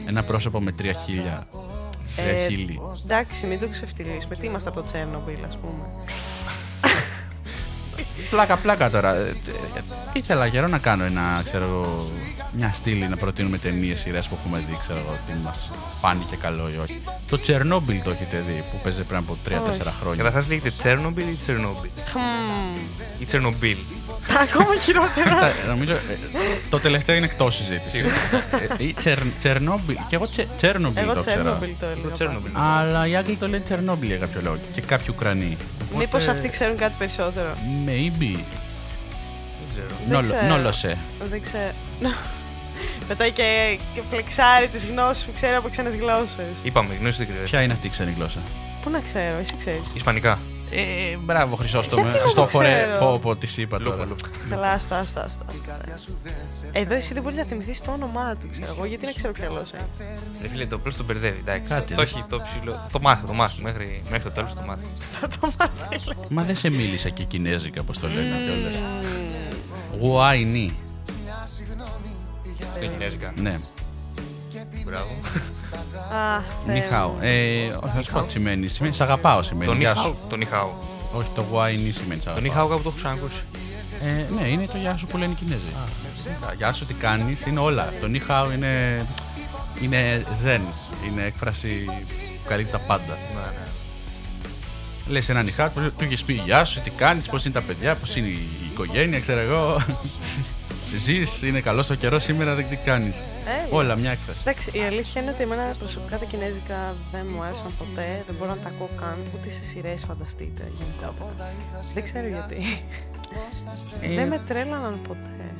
[0.06, 1.46] Ένα πρόσωπο με τρία χίλια.
[2.16, 2.80] Τρία Ε, χίλι.
[3.04, 4.34] Εντάξει, μην το ξεφτυλίσουμε.
[4.36, 5.84] Τι είμαστε από το Τσέρνομπιλ, ας πούμε.
[8.32, 9.14] Πλάκα, πλάκα τώρα.
[9.16, 9.20] Ε,
[9.76, 9.80] ε,
[10.12, 12.10] Ήθελα καιρό να κάνω ένα, ξέρω εγώ,
[12.52, 16.68] μια στήλη να προτείνουμε ταινίες, σειρές που έχουμε δει, ξέρω εγώ, τι μας φάνηκε καλό
[16.74, 17.02] ή όχι.
[17.30, 19.80] Το Τσερνόμπιλ το έχετε δει που παίζει πριν από 3-4 Όχι.
[20.00, 20.22] χρόνια.
[20.24, 22.20] Καταρχά λέγεται Τσέρνομπιλ ή Τσερνόμπιλ; Χμ.
[23.18, 23.76] Ή Τσερνομπίλ.
[24.42, 25.28] Ακόμα χειρότερα.
[25.34, 25.98] Κοίτα, νομίζω ε,
[26.70, 28.04] το τελευταίο είναι εκτός συζήτηση.
[28.78, 29.96] Ε, ή Τσερ- Τσερνόμπιλ.
[30.08, 31.40] Και εγώ Τσε- Τσέρνομπιλ Εγώ το ξέρω.
[31.42, 32.12] Τσέρνομπιλ το Το έλεγα.
[32.14, 32.50] Τσέρνομπιλ.
[32.54, 34.56] Αλλά οι Άγγλοι το λένε Τσερνόμπιλ για κάποιο λόγο.
[34.74, 35.56] Και κάποιοι Ουκρανοί.
[35.98, 37.54] Μήπως Οπότε, αυτοί ξέρουν κάτι περισσότερο.
[37.86, 38.21] Maybe.
[38.30, 39.86] Δεν ξέρω.
[40.06, 40.46] Δεν Νόλο- ξέρω.
[40.46, 40.98] Νόλωσε.
[41.30, 41.72] Δεν ξέρω.
[43.08, 46.56] Πετάει και, και φλεξάρει τις γνώσεις που ξέρει από ξένες γλώσσες.
[46.62, 47.46] Είπαμε, γνώση δεν κρύβεται.
[47.48, 48.38] Ποια είναι αυτή η ξένη γλώσσα;
[48.82, 49.82] Πού να ξέρω, εσύ ξέρεις.
[49.94, 50.38] Ισπανικά.
[50.74, 52.02] Ε, μπράβο, Χρυσόστομε.
[52.02, 52.98] Γιατί να το Χριστόφορε, ξέρω.
[52.98, 54.04] πω, πω, τη είπα Λούπα, τώρα.
[54.04, 54.28] λούπα.
[54.50, 55.44] Καλά, άστο, άστο, άστο.
[55.94, 56.12] άστο.
[56.72, 59.46] Εδώ εσύ δεν μπορείς να θυμηθείς το όνομά του, ξέρω εγώ, γιατί να ξέρω ποια
[59.46, 59.86] γλώσσα είναι.
[60.42, 61.38] Ρε φίλε, το απλώ τον μπερδεύει.
[61.38, 61.72] Εντάξει.
[61.72, 62.02] Κάτι, το ρε.
[62.02, 62.88] έχει το ψηλό.
[62.92, 63.62] Το μάθει, το μάθει.
[63.62, 64.82] Μέχρι, μέχρι το τέλος το μάθει.
[65.20, 66.06] Θα το μάθεις.
[66.06, 66.16] λέει.
[66.30, 68.70] Μα δεν σε μίλησα και κινέζικα, όπως το λένε κιόλα.
[70.00, 70.76] Γουάινι.
[72.80, 73.32] Το κινέζικα.
[73.36, 73.58] Ναι,
[74.84, 75.10] Μπράβο.
[76.12, 76.80] Αχ, Θεέ μου.
[76.82, 77.12] Νιχάο.
[77.20, 78.68] Ε, όχι, θα σου πω τι σημαίνει.
[78.68, 79.66] Σημαίνει σ' αγαπάω σημαίνει.
[79.70, 80.04] Τον Γεια Νιχάου.
[80.04, 80.16] σου.
[80.28, 80.72] Τον Νιχάου.
[81.12, 82.42] Όχι, το γουάινι σημαίνει σ' Τον αγαπάω.
[82.50, 83.42] Νιχάου κάπου το έχω ξανακούσει.
[84.00, 85.72] Ε, ναι, είναι το γεια σου που λένε οι Κινέζοι.
[86.48, 87.92] Α, Γεια σου, τι κάνεις, είναι όλα.
[88.00, 89.06] Το νιχάο είναι.
[89.82, 90.60] είναι ζεν.
[91.06, 93.18] Είναι έκφραση που καλύπτει τα πάντα.
[93.34, 93.66] Ναι, ναι.
[95.08, 97.94] Λες ένα νιχάο, του του έχει πει Γεια σου, τι κάνεις, πώς είναι τα παιδιά,
[97.94, 98.38] πώς είναι η
[98.72, 99.82] οικογένεια, ξέρω εγώ.
[100.96, 103.16] Ζεις, είναι καλός το καιρός σήμερα, δεν τι κάνεις.
[103.16, 103.66] Έλα.
[103.70, 104.40] Όλα μια έκφραση.
[104.40, 108.22] Εντάξει, η αλήθεια είναι ότι εμένα προσωπικά τα κινέζικα δεν μου άρεσαν ποτέ.
[108.26, 111.14] Δεν μπορώ να τα ακούω καν, ούτε σε σειρές φανταστείτε γενικά.
[111.94, 112.82] Δεν ξέρω γιατί.
[114.00, 115.54] Ε, δεν με τρέλαναν ποτέ.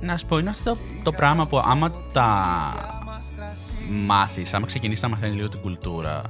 [0.00, 2.28] Να σου πω, είναι αυτό το, το πράγμα που άμα τα
[3.90, 6.22] μάθεις, άμα ξεκινήσεις να μαθαίνεις λίγο την κουλτούρα,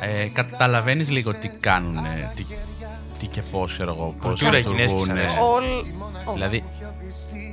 [0.00, 1.96] ε, καταλαβαίνεις λίγο τι κάνουν,
[2.34, 2.44] τι,
[3.20, 4.78] τι και πώς, ξέρω εγώ, πώς Κουλτούρα λειτουργούν.
[4.86, 5.36] κινέζικης αρέσει.
[5.40, 5.64] Όλ.
[6.32, 6.64] Δηλαδή,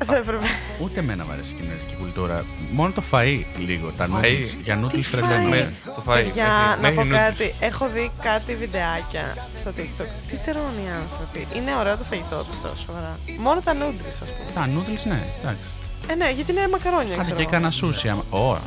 [0.06, 0.46] Δεν έπρεπε.
[0.84, 2.46] ούτε εμένα μου αρέσει η κινέζικη κουλτούρα.
[2.72, 4.24] Μόνο το φαΐ λίγο, τα Φαΐ.
[4.26, 4.52] noodles.
[4.64, 5.74] Για noodles Τι πρέπει να φαΐ; είναι.
[5.96, 6.24] Το φάει.
[6.24, 7.20] Για μέχρι- να μέχρι πω noodles.
[7.26, 9.26] κάτι, έχω δει κάτι βιντεάκια
[9.60, 10.10] στο TikTok.
[10.30, 11.40] Τι τρώνε οι άνθρωποι.
[11.58, 13.20] Είναι ωραίο το φαγητό τους τόσο σοβαρά.
[13.40, 14.50] Μόνο τα noodles, ας πούμε.
[14.58, 15.66] Τα noodles, ναι, εντάξει.
[16.12, 17.36] Ε, ναι, γιατί είναι μακαρόνια, Άντε ξέρω.
[17.36, 17.50] και εγώ.
[17.56, 18.08] έκανα sushi.
[18.08, 18.62] άμα- Όχι,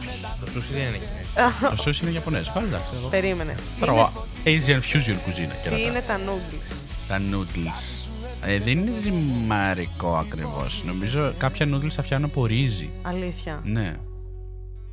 [0.45, 1.69] Το σούσι δεν είναι κινέζικο.
[1.77, 2.51] το sushi είναι Ιαπωνέζο.
[2.55, 2.87] Πάλι εντάξει.
[2.99, 3.55] εγώ Περίμενε.
[3.81, 4.09] Τρώω
[4.45, 5.87] Asian fusion κουζίνα και Τι ρωτάω.
[5.89, 6.77] είναι τα noodles;
[7.09, 8.09] Τα noodles.
[8.47, 10.83] Ε, δεν είναι ζυμαρικό ακριβώς.
[10.87, 12.91] Νομίζω κάποια noodles τα φτιάχνουν από ρύζι.
[13.03, 13.61] Αλήθεια.
[13.65, 13.97] Ναι.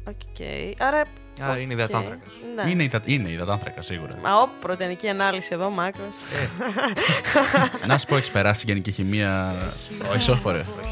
[0.07, 0.15] Οκ.
[0.77, 1.01] Άρα.
[1.39, 1.79] Άρα είναι οκ.
[1.79, 2.29] υδατάνθρακας.
[2.63, 2.71] Ναι.
[2.71, 4.11] Είναι, υδα- είναι υδατάνθρακας σίγουρα.
[4.23, 6.05] Μα ο πρωτεϊνική ανάλυση εδώ, macros.
[7.87, 9.53] να σου πω, έχεις περάσει γενική χημεία.
[10.17, 10.57] Ισόφορε.
[10.59, 10.90] Όχι, όχι.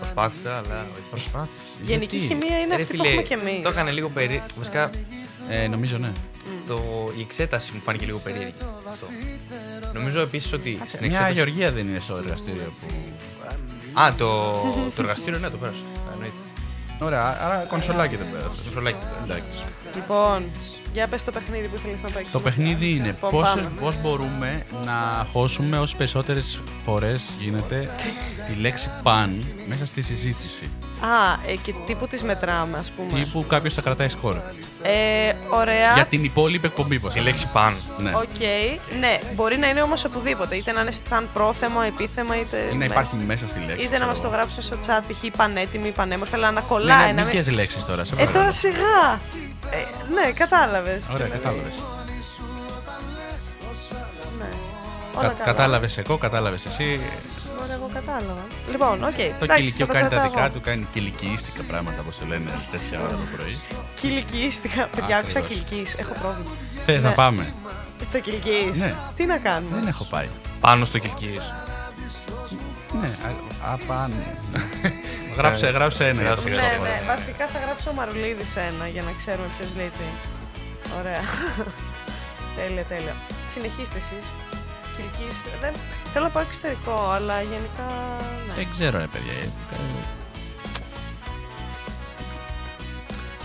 [0.00, 1.30] Προσπάθησα, αλλά όχι.
[1.82, 3.62] Γενική Γιατί; χημεία είναι Ρε αυτή που φίλε, έχουμε κι εμείς.
[3.62, 4.46] Το έκανε λίγο περίεργο.
[4.58, 4.90] Βασικά,
[5.48, 6.12] Ε, νομίζω ναι.
[6.66, 6.82] το,
[7.16, 8.52] η εξέταση μου φάνηκε λίγο περίεργη.
[8.88, 9.06] Αυτό.
[9.94, 11.32] Νομίζω επίσης ότι στην Μια εξέταση.
[11.32, 12.86] γεωργία δεν είναι στο εργαστήριο που.
[14.00, 14.52] Α, το,
[14.96, 15.78] το εργαστήριο ναι, το πέρασε.
[16.12, 16.34] Εννοείται.
[17.00, 18.62] Ωραία, άρα κονσολάκι δεν πέρασε.
[18.64, 18.98] Το σολάκι.
[19.24, 19.60] Εντάξει.
[19.94, 20.44] Λοιπόν,
[20.92, 22.32] για πες το παιχνίδι που ήθελες να παίξεις.
[22.32, 23.70] Το παιχνίδι είναι Λοιπόν, πώς, πάμε.
[23.80, 27.90] πώς μπορούμε να χώσουμε όσες περισσότερες φορές γίνεται
[28.48, 30.70] τη λέξη παν μέσα στη συζήτηση.
[31.00, 33.18] Α, ε, και τύπου τις μετράμε, ας πούμε.
[33.20, 34.34] Τύπου κάποιος θα κρατάει σκορ.
[34.82, 35.92] Ε, ωραία.
[35.94, 37.14] Για την υπόλοιπη εκπομπή πώς.
[37.14, 37.76] Η λέξη παν.
[37.98, 38.10] Ναι.
[38.14, 38.40] Οκ.
[39.00, 40.56] Ναι, μπορεί να είναι όμως οπουδήποτε.
[40.56, 42.56] Είτε να είναι σαν πρόθεμα, επίθεμα, είτε.
[42.56, 42.84] Ή να ναι.
[42.84, 43.74] υπάρχει μέσα στη λέξη.
[43.84, 44.34] Είτε να ξέρω μας το εγώ.
[44.34, 45.36] γράψουν στο chat, π.χ.
[45.36, 47.12] πανέτοιμη, πανέμορφη, αλλά να Ναι, κολλάει.
[47.12, 48.04] ναι, να μην λέξεις τώρα.
[48.04, 48.38] σε Ε, παρακαλώ.
[48.38, 49.18] τώρα σιγά.
[49.70, 49.76] Ε,
[50.14, 51.08] ναι, κατάλαβες.
[51.12, 51.72] Ωραία, κατάλαβες.
[54.38, 54.48] Ναι.
[55.18, 55.44] Όλα Κα, καλά.
[55.44, 57.00] κατάλαβες εγώ, κατάλαβες εσύ.
[57.62, 58.44] Ωραία, εγώ κατάλαβα.
[58.70, 59.14] Λοιπόν, οκ.
[59.14, 60.52] Το εντάξει, κηλικείο θα κάνει τα κρατάω δικά εγώ.
[60.54, 63.58] του, κάνει κηλικιίστικα πράγματα όπως το λένε 4 ώρα το πρωί.
[64.00, 64.88] Κηλικιίστηκα.
[64.96, 65.64] Παιδιά, άκουσα Ακριβώς.
[65.64, 65.86] κηλικιή.
[65.98, 66.50] Έχω πρόβλημα.
[66.86, 67.14] Θες να Ναι.
[67.14, 67.52] πάμε.
[68.02, 68.72] Στο κηλικιή.
[68.74, 68.94] Ναι.
[69.16, 70.28] Τι να κάνουμε; Δεν έχω πάει.
[70.60, 71.40] Πάνω στο κυλκί.
[73.00, 74.14] Ναι, α- απάνω.
[75.38, 76.90] Γράψε, γράψε ένα για το Γράψε, Ναι, Χριστόφορο.
[76.90, 77.00] ναι.
[77.14, 80.06] Βασικά θα γράψω Μαρουλίδης σε ένα για να ξέρουμε ποιος λέει τι.
[80.98, 81.22] Ωραία.
[82.56, 83.14] τέλεια, τέλεια.
[83.52, 84.24] Συνεχίστε εσείς.
[84.94, 85.34] Κυλικής.
[85.62, 85.72] Δεν...
[86.12, 87.86] Θέλω να πάω εξωτερικό, αλλά γενικά.
[88.46, 88.52] Ναι.
[88.58, 89.32] Δεν ξέρω, ρε παιδιά.
[89.42, 89.46] Ε,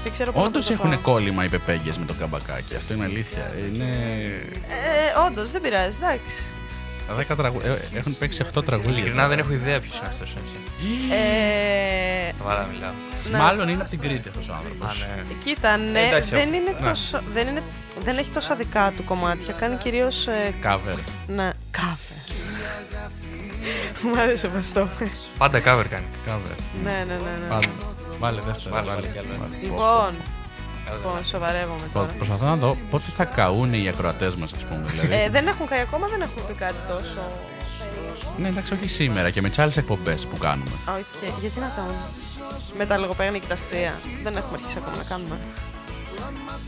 [0.03, 0.99] Δεν ξέρω πού να Όντως το έχουν πάω.
[0.99, 2.75] κόλλημα οι πεπέγγες με το καμπακάκι.
[2.75, 3.53] Αυτό είναι αλήθεια.
[3.65, 3.85] Είναι.
[4.69, 6.35] Ε, Όντως, δεν πειράζει, εντάξει.
[7.31, 7.59] 10 τραγου...
[7.63, 8.91] ε, έχουν παίξει 8 τραγούδια.
[8.91, 10.53] Ειλικρινά δεν έχω ιδέα ποιος είναι αυτός έτσι.
[11.13, 12.91] Ε, Σοβαρά μιλάω.
[13.31, 13.37] ναι.
[13.37, 14.87] Μάλλον είναι από την Κρήτη αυτός ο άνθρωπος.
[14.87, 15.23] Α, ναι.
[15.43, 16.55] Κοίτα, ναι, εντάξει, δεν, αυτό.
[16.55, 16.87] είναι Ναι.
[16.89, 17.63] τόσο, δεν, είναι,
[18.03, 19.53] δεν έχει τόσα δικά του κομμάτια.
[19.53, 20.27] Κάνει κυρίως.
[20.27, 20.97] Ε, Cover.
[21.27, 22.13] ναι, καφέ.
[24.01, 25.27] Μου άρεσε πώ το είπες.
[25.37, 26.05] Πάντα cover κάνει.
[26.27, 26.55] Cover.
[26.83, 27.13] Ναι, ναι, ναι.
[27.41, 27.47] ναι.
[27.49, 27.67] Βάλε,
[28.19, 28.75] βάλε δεύτερο.
[28.75, 29.01] Βάλε, Βάλε.
[29.01, 29.27] βάλε κι άλλο.
[29.39, 29.55] Βάλε.
[29.63, 30.13] Λοιπόν,
[30.93, 32.13] λοιπόν, σοβαρεύομαι Προ- τώρα.
[32.17, 34.85] Προσπαθώ να δω πότε θα καούν οι ακροατές μας, ας πούμε.
[34.91, 35.13] Δηλαδή.
[35.23, 37.27] Ε, δεν έχουν καεί ακόμα, δεν έχουν πει κάτι τόσο.
[38.37, 40.69] ναι, εντάξει, όχι σήμερα και με τις άλλες εκπομπές που κάνουμε.
[40.99, 41.95] Οκ, γιατί να κάνουμε.
[42.77, 43.93] Με τα λογοπαίγνια και τα αστεία.
[44.23, 45.37] Δεν έχουμε αρχίσει ακόμα να κάνουμε.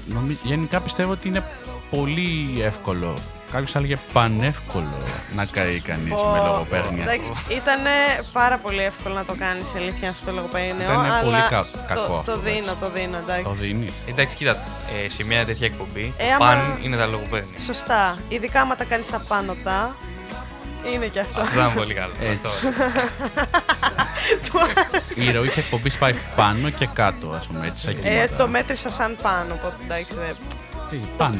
[0.05, 1.43] Νομι- Γενικά πιστεύω ότι είναι
[1.89, 3.13] πολύ εύκολο.
[3.51, 4.97] Κάποιος θα έλεγε πανεύκολο
[5.35, 7.03] να καεί κανείς με λογοπαίγνια.
[7.03, 7.79] Εντάξει, ήταν
[8.33, 10.83] πάρα πολύ εύκολο να το κάνεις αλήθεια αυτό το λογοπαίγνιο.
[10.83, 12.75] Ήταν αλλά πολύ κα- το- κακό Το, αυτό, δίνω, εντάξει.
[12.79, 13.43] το δίνω, εντάξει.
[13.43, 13.89] Το δίνει.
[14.05, 14.51] Εντάξει, κοίτα,
[15.05, 17.59] ε, σε μια τέτοια εκπομπή, Ε, το άμα- παν είναι τα λογοπαίγνια.
[17.59, 18.17] Σωστά.
[18.29, 19.95] Ειδικά άμα τα κάνεις απάνωτα.
[20.93, 21.41] Είναι και αυτό.
[21.41, 22.13] Αυτό ήταν πολύ καλό.
[22.19, 22.39] Έτσι.
[22.45, 22.59] Αυτό.
[25.21, 28.35] Η ροή της εκπομπής πάει πάνω και κάτω, ας πούμε, έτσι, σαν Ε, κύματα.
[28.35, 30.11] το μέτρησα σαν πάνω, οπότε εντάξει.
[30.89, 31.37] Δεν- Τι, Πάνω.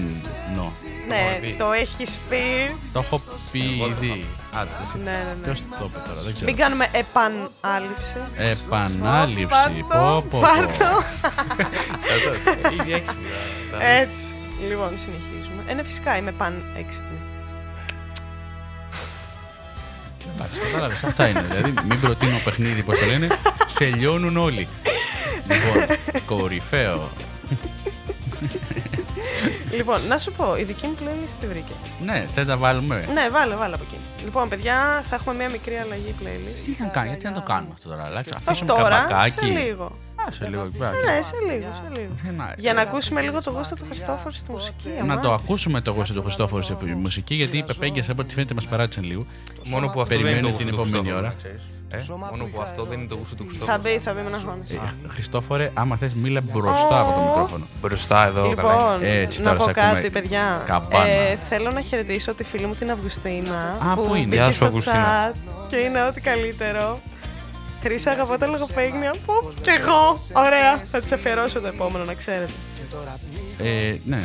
[1.07, 1.55] Ναι, πει.
[1.57, 2.75] το έχεις πει.
[2.93, 3.21] Το έχω
[3.51, 4.25] πει Εγώ το ήδη.
[4.53, 4.97] Άντε, εσύ.
[5.03, 5.43] Ναι, ναι, ναι.
[5.43, 6.45] Ποιος το είπε τώρα, δεν ξέρω.
[6.49, 8.17] Μην κάνουμε επανάληψη.
[8.35, 9.45] Επανάληψη.
[9.45, 10.77] Πάρ' Πω, το, πω, πάρ' πω.
[10.77, 11.03] το.
[12.81, 13.13] Ήδη έξυπνα.
[13.71, 14.23] τα- τα- Έτσι.
[14.69, 15.61] Λοιπόν, συνεχίζουμε.
[15.67, 17.17] Ε, ναι, φυσικά είμαι παν έξυπνη.
[20.35, 21.41] Εντάξει, κατάλαβες, αυτά είναι.
[21.49, 23.27] Δηλαδή, μην προτείνω παιχνίδι, πώς το λένε,
[23.67, 24.67] σε λιώνουν όλοι.
[25.49, 27.09] Λοιπόν, κορυφαίο.
[29.71, 31.71] Λοιπόν, να σου πω, η δική μου playlist τη βρήκε.
[32.05, 33.99] Ναι, θες να βάλουμε; Ναι, βάλε, βάλε από εκεί.
[34.23, 36.59] Λοιπόν, παιδιά, θα έχουμε μια μικρή αλλαγή playlist.
[36.65, 39.31] Τι να κάνουμε, γιατί να το κάνουμε αυτό τώρα, αλλά Όχι αφήσουμε τώρα, καμπακάκι.
[39.31, 39.97] σε λίγο.
[40.27, 42.11] Α, σε λίγο, Ναι, ναι, σε λίγο, σε λίγο.
[42.23, 44.89] Τι να- Για να ακούσουμε λίγο το γούστο του Χριστόφορου στη μουσική.
[45.05, 45.21] Να αμά.
[45.21, 48.65] το ακούσουμε το γούστο του Χριστόφορου σε μουσική, γιατί οι πεπέγγες από ό,τι φαίνεται μας
[48.65, 49.25] περάτησαν λίγο.
[49.65, 51.27] Μόνο που αυτό δεν είναι το Περιμένουμε γούστο την του επόμενη Χριστόφορου, ώρα.
[51.27, 51.61] να ξέρεις.
[51.89, 51.97] Ε,
[52.31, 53.81] Μόνο που αυτό δεν είναι το γούστο του Θα Χριστόφορου.
[53.81, 54.69] μπει, θα μπει με ένα αγώνες.
[54.71, 57.65] Ε, Χριστόφορε, άμα θες μίλα μπροστά από το μικρόφωνο.
[57.81, 58.71] Μπροστά εδώ, καλά.
[58.73, 60.63] Λοιπόν, Έτσι, να τώρα πω σε ακούμε κάτι, παιδιά.
[60.65, 61.05] καμπάνα.
[61.07, 63.77] Ε, θέλω να χαιρετήσω τη φίλη μου την Αυγουστίνα.
[63.91, 65.31] Α, πού είναι; μπήκε Γεια σου, στο Αυγουστίνα.
[65.31, 65.35] chat
[65.69, 66.99] Και είναι ό,τι καλύτερο.
[67.81, 69.13] Χρήσα, αγαπώ τα λογοπαίγνια.
[69.25, 70.17] Πω, κι εγώ.
[70.33, 70.77] Ωραία.
[70.77, 72.51] Θα της αφιερώσω το επόμενο, να ξέρετε.
[73.57, 74.23] Ε, ναι.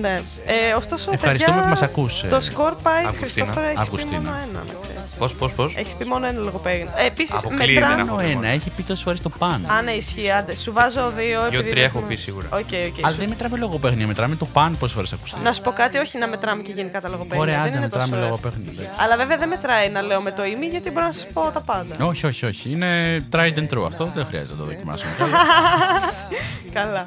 [0.00, 0.14] Ναι.
[0.46, 2.26] Ε, ωστόσο, Ευχαριστούμε παιδιά, που μας ακούτε.
[2.26, 3.26] Το σκορ πάει, Αυγουστίνα.
[3.46, 4.20] Χριστόφορα, έχεις πει Αυγουστίνα.
[4.20, 5.10] μόνο ένα, να ξέρεις.
[5.18, 6.88] Πώς, πώς, πώς; Έχεις πει μόνο ένα λογοπαίγνιο.
[6.96, 7.96] Ε, Επίσης, Αποκλείεται μετρά...
[7.96, 9.72] να Πάνω ένα, έχει πει τόσες φορές το πάνω.
[9.72, 10.54] Α, ναι, ισχύει, άντε.
[10.54, 11.40] Σου βάζω δύο.
[11.44, 12.48] επειδή τρία δεν έχω έχουμε- πει σίγουρα.
[12.52, 12.98] OK, OK.
[13.04, 15.40] Αλλά σου- δεν μετράμε λογοπαίγνια, μετράμε το πάνω πόσες φορές ακουστεί.
[15.42, 17.40] Να σου πω κάτι, όχι να μετράμε και γενικά τα λογοπαίγνια.
[17.40, 18.70] Ωραία, δεν άντε είναι μετράμε τόσο λογοπαίγνια.
[18.72, 18.90] εντάξει.
[19.02, 21.60] Αλλά βέβαια δεν μετράει να λέω με το ήμι γιατί μπορώ να σας πω τα
[21.60, 22.04] πάντα.
[22.04, 22.70] Όχι, όχι, όχι.
[22.70, 23.84] Είναι tried and true.
[23.86, 25.10] Αυτό δεν χρειάζεται να το δοκιμάσουμε.
[26.78, 27.06] Καλά.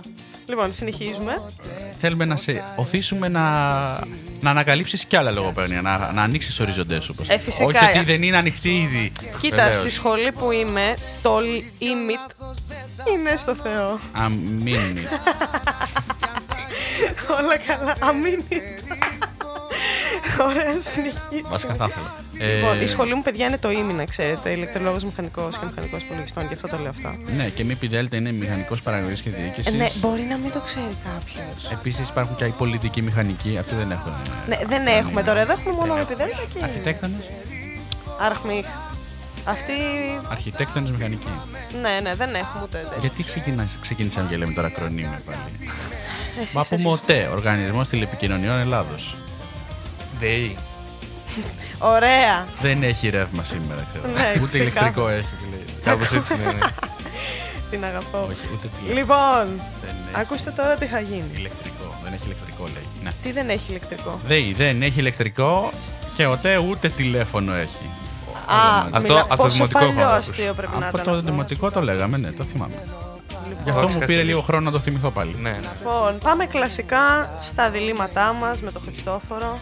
[0.50, 1.42] Λοιπόν, συνεχίζουμε.
[2.00, 3.62] Θέλουμε να σε οθήσουμε να,
[4.42, 7.12] να ανακαλύψεις κι άλλα λογοπαίγνια, να, να ανοίξεις του οριζοντές σου.
[7.16, 7.66] όπως- Ε, φυσικά.
[7.66, 9.12] Όχι ότι δεν είναι ανοιχτή ήδη.
[9.40, 9.76] Κοίτα, Βεβαίως.
[9.76, 12.32] στη σχολή που είμαι, το limit
[13.14, 14.00] είναι στο Θεό.
[14.12, 14.94] Αμήνη.
[17.40, 17.94] Όλα καλά.
[18.00, 18.56] Αμήνυτα.
[20.50, 21.42] Ωραία, συνεχίζει.
[21.50, 22.16] Βασικά θα ήθελα.
[22.56, 24.50] Λοιπόν, Ε, η σχολή μου, παιδιά, είναι το ίμινα, ξέρετε.
[24.50, 27.16] Ηλεκτρολόγος μηχανικός και μηχανικός υπολογιστών, γι' αυτό το λέω αυτά.
[27.38, 29.66] Ναι, και μη πι δέλτα είναι μηχανικός παραγωγής και διοίκησης.
[29.74, 31.72] Ε, ναι, μπορεί να μην το ξέρει κάποιος.
[31.72, 33.58] Επίσης υπάρχουν και οι πολιτικοί μηχανικοί.
[33.58, 34.12] Αυτοί δεν έχουν.
[34.12, 35.40] ε, Ναι, δεν έχουμε τώρα.
[35.40, 36.60] Εδώ έχουμε μόνο Δεν επιδέλτα και.
[36.64, 37.22] Αρχιτέκτονες.
[38.20, 38.66] Αρχμίχ.
[39.46, 39.74] Αυτή.
[40.32, 41.28] Αρχιτέκτονες μηχανικοί.
[41.82, 42.98] Ναι, ναι, δεν έχουμε ούτε τέτοιο.
[43.00, 45.38] Γιατί ξεκινά- ξεκίνησαμε και λέμε τώρα ακρονίμια πάλι.
[46.42, 46.86] Εσείς, Μα από εσείς.
[46.86, 49.18] ΜΟΤΕ, Οργανισμός Τηλεπικοινωνιών Ελλάδος.
[50.20, 50.58] ΔΕΗ.
[51.78, 52.46] Ωραία.
[52.62, 54.14] Δεν έχει ρεύμα σήμερα, ξέρω.
[54.14, 54.86] Ναι, ούτε ξεκάθαρα.
[54.86, 55.36] ηλεκτρικό έχει.
[55.52, 55.66] λέει.
[55.84, 56.44] Κάπως έτσι είναι.
[56.44, 56.68] ναι.
[57.70, 58.18] Την αγαπώ.
[58.30, 58.94] Όχι, ούτε τηλεοπτικό.
[59.00, 59.46] Λοιπόν,
[59.82, 61.30] Δεν έχει ακούστε τώρα τι θα γίνει.
[61.36, 61.96] ηλεκτρικό.
[62.04, 62.88] Δεν έχει ηλεκτρικό, λέει.
[63.04, 63.12] Ναι.
[63.24, 65.72] Τι δεν έχει ηλεκτρικό; ΔΕΗ δεν έχει ηλεκτρικό
[66.16, 67.86] και ΟΤΕ ούτε τηλέφωνο έχει.
[68.46, 71.06] Α, Αυτό μιλά- από το πόσο δημοτικό παλιό έχω αστείο πρέπει να Από ήταν.
[71.06, 71.24] το αυτός.
[71.32, 72.74] δημοτικό το λέγαμε, ναι, το θυμάμαι.
[73.48, 74.24] Λοιπόν, Γι' αυτό Όχι, μου κάτι πήρε τέτοιο.
[74.34, 75.36] λίγο χρόνο να το θυμηθώ πάλι.
[75.42, 75.58] Ναι, ναι.
[75.80, 79.58] Λοιπόν, πάμε κλασικά στα διλήμματά μας με τον Χριστόφορο.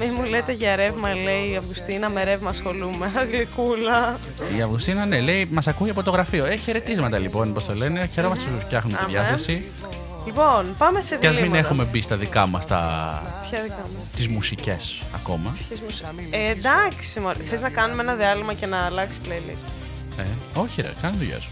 [0.00, 3.10] Μη μου λέτε για ρεύμα, λέει η Αυγουστίνα, με ρεύμα ασχολούμαι.
[3.32, 4.18] Γλυκούλα.
[4.58, 6.44] Η Αυγουστίνα, ναι, λέει, μας ακούει από το γραφείο.
[6.44, 8.08] Έχει χαιρετίσματα λοιπόν, πώς το λένε.
[8.14, 9.12] Χαιρόμαστε που φτιάχνουμε τη Αμέ.
[9.12, 9.70] διάθεση.
[10.26, 11.56] Λοιπόν, πάμε σε Και ας διλήμματα.
[11.56, 12.80] μην έχουμε μπει στα δικά μας τα...
[13.50, 15.56] Ποια δικά μας; τις μουσικές ακόμα.
[15.68, 17.38] Ποιες μου σου- Ε, εντάξει, μωρέ.
[17.50, 19.70] Θες να κάνουμε ένα διάλειμμα και να αλλάξει playlist;
[20.18, 20.22] Ε,
[20.60, 21.48] όχι, ρε, κάνε δουλειά σου.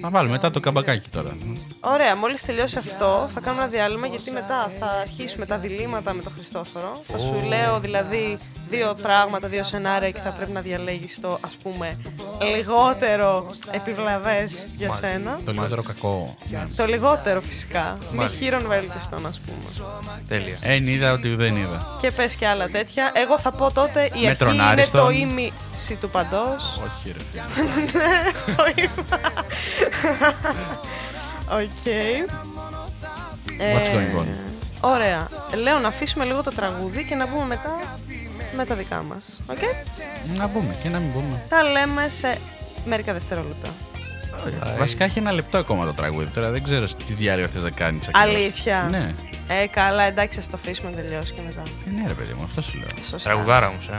[0.00, 1.36] Θα βάλουμε μετά το καμπακάκι τώρα.
[1.80, 6.22] Ωραία, μόλις τελειώσει αυτό, θα κάνουμε ένα διάλειμμα γιατί μετά θα αρχίσουμε τα διλήμματα με
[6.22, 7.02] τον Χριστόφορο.
[7.12, 8.38] Θα σου λέω δηλαδή
[8.70, 11.98] δύο πράγματα, δύο σενάρια και θα πρέπει να διαλέγεις το ας πούμε
[12.56, 15.08] λιγότερο επιβλαβές για Μάλιστα.
[15.08, 15.38] σένα.
[15.44, 16.36] Το λιγότερο κακό.
[16.50, 16.62] Ναι.
[16.76, 17.98] Το λιγότερο φυσικά.
[18.10, 18.38] Μη Μάλιστα.
[18.38, 19.92] χείρον βέλτιστον, ας πούμε.
[20.28, 20.56] Τέλεια.
[20.60, 21.98] Εν οίδα ότι ουδέν οίδα.
[22.00, 23.12] Και πες και άλλα τέτοια.
[23.14, 25.00] Εγώ θα πω τότε η αρχή είναι μέτρον άριστον.
[25.00, 26.80] το ήμισυ του παντός.
[26.84, 27.40] Όχι, ρε.
[27.62, 28.02] φίλε.
[28.56, 29.18] το είπα.
[31.50, 31.84] OK.
[33.58, 34.24] What's Ε, going on?
[34.80, 35.28] Ωραία.
[35.62, 37.76] Λέω να αφήσουμε λίγο το τραγούδι και να μπούμε μετά
[38.56, 39.40] με τα δικά μας.
[39.46, 39.58] Οκ.
[40.38, 41.42] Να μπούμε και να μην μπούμε.
[41.48, 42.38] Τα λέμε σε
[42.84, 43.68] μερικά δευτερόλεπτα.
[44.78, 46.26] Βασικά έχει ένα λεπτό ακόμα το τραγούδι.
[46.34, 48.08] Τώρα δεν ξέρω τι διάλειμμα θες να κάνεις.
[48.12, 48.86] Αλήθεια.
[48.90, 49.14] Ναι.
[49.48, 51.62] Ε, καλά, εντάξει, ας το αφήσουμε να τελειώσει και μετά.
[51.86, 52.86] Ε, ναι, ρε παιδί μου, αυτό σου λέω.
[53.10, 53.18] Σωστά.
[53.30, 53.96] Τραγουδάρα μου, ε.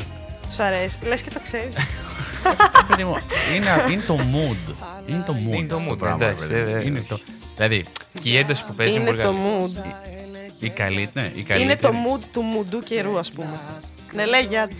[0.51, 0.97] Σου αρέσει.
[1.03, 1.73] Λες και το ξέρεις.
[2.45, 3.17] Ε, παιδί μου,
[3.55, 4.73] είναι, είναι το mood.
[5.07, 5.53] Είναι το mood.
[5.57, 6.75] Είναι το mood, πράγμα, εντάξει, παιδί μου.
[6.77, 6.85] ε, ε.
[6.85, 7.19] Είναι το...
[7.55, 7.85] Δηλαδή,
[8.21, 9.37] Και η ένταση που παίζει είναι πολύ το καλή.
[9.43, 9.85] mood.
[10.59, 11.61] η καλή, ναι, η καλύτερη.
[11.61, 13.59] Είναι το mood του μουντού καιρού, ας πούμε.
[14.13, 14.57] Ναι, λέγε.
[14.59, 14.73] άντε.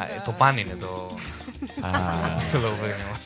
[0.00, 1.16] Α, ε, Το παν είναι το.
[1.80, 1.90] Α,
[2.52, 3.18] Το λογοπαίγνιο μας.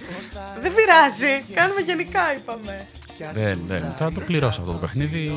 [0.62, 1.44] Δεν πειράζει.
[1.54, 2.86] Κάνουμε γενικά, είπαμε.
[3.32, 3.94] δεν, δεν.
[3.98, 5.32] Θα το πληρώσω αυτό το παιχνίδι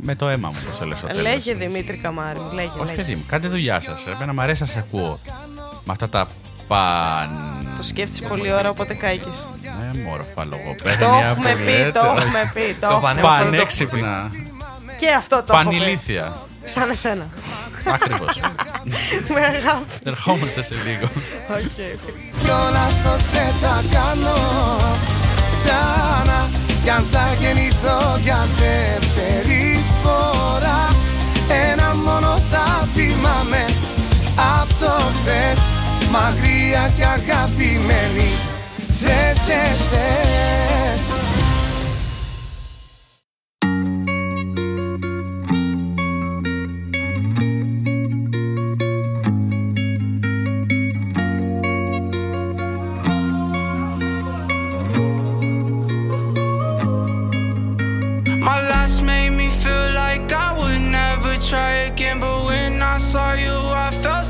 [0.00, 1.22] με το αίμα μου, όπως έλεγα στο τέλος.
[1.22, 2.96] Λέγε Δημήτρη Καμάρη μου, λέγε, Όχι, λέγε.
[2.96, 4.06] παιδί μου, κάντε δουλειά σας.
[4.14, 5.18] Εμένα μου αρέσει να σας ακούω.
[5.84, 6.28] Με αυτά τα
[6.68, 7.30] παν.
[7.76, 9.46] Το σκέφτεσαι πολλή ώρα, οπότε κάηκες.
[9.94, 11.26] Ε, μόρφα Το λογοπαίγνια.
[11.30, 12.18] έχουμε που πει, λέτε, το όχι.
[12.18, 12.76] έχουμε πει.
[12.80, 13.50] Το Το έχουμε πανέμορφο πει.
[13.50, 14.30] Πανέξυπνα.
[14.98, 15.76] Και αυτό το έχω πει.
[15.76, 16.36] Πανηλήθεια.
[16.64, 17.26] Σαν εσένα.
[17.94, 18.40] Ακριβώς.
[19.34, 19.92] Με αγάπη.
[20.04, 21.08] Ερχόμαστε σε λίγο.
[21.56, 21.76] Οκ.
[22.42, 24.36] Κι όλα αυτός δεν τα κάνω
[25.52, 26.48] Ξανά
[26.82, 30.88] κι αν θα γεννηθώ για δεύτερη φορά
[36.11, 38.31] Μακριά και αγαπημένη
[38.99, 41.15] Θες δεν θες
[58.43, 62.19] My last made me feel like I would never try again.
[62.19, 63.54] But when I saw you, I felt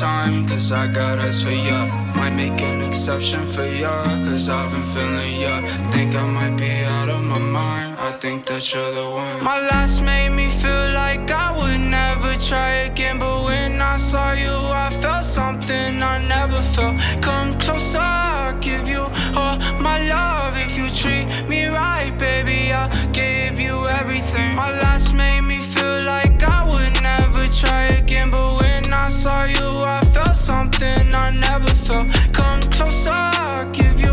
[0.00, 1.86] time, cause I got eyes for ya.
[2.16, 5.62] Might make an exception for ya, cause I've been feeling ya.
[5.90, 7.96] Think I might be out of my mind.
[7.98, 9.42] I think that you're the one.
[9.42, 13.18] My last made me feel like I would never try again.
[13.18, 16.96] But when I saw you, I felt something I never felt.
[17.22, 20.56] Come closer, I'll give you all my love.
[20.56, 24.56] If you treat me right, baby, I'll give you everything.
[24.56, 28.30] My last made me feel like I would never try again.
[28.30, 29.75] But when I saw you,
[31.18, 32.08] I never felt.
[32.32, 34.05] Come closer, I'll give you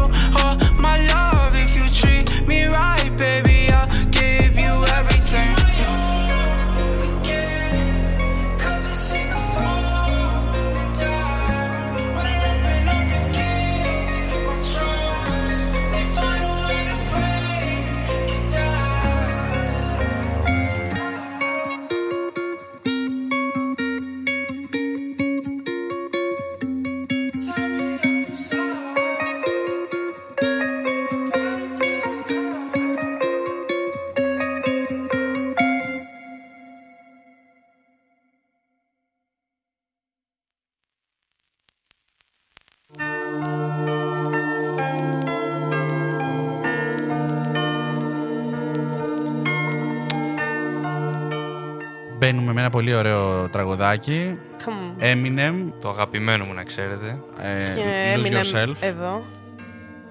[52.63, 54.37] ένα πολύ ωραίο τραγουδάκι.
[54.63, 54.71] Χμ.
[54.99, 57.17] Eminem, Το αγαπημένο μου να ξέρετε.
[57.41, 57.81] ε, Και
[58.15, 58.73] Lose έμεινε Yourself.
[58.79, 59.25] εδώ.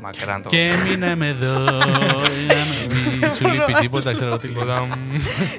[0.01, 1.55] Μακράν το Και Eminem εδώ.
[3.21, 4.85] Μη σου λείπει τίποτα, ξέρω τι Τίποτα, λέω.
[4.87, 4.91] μ,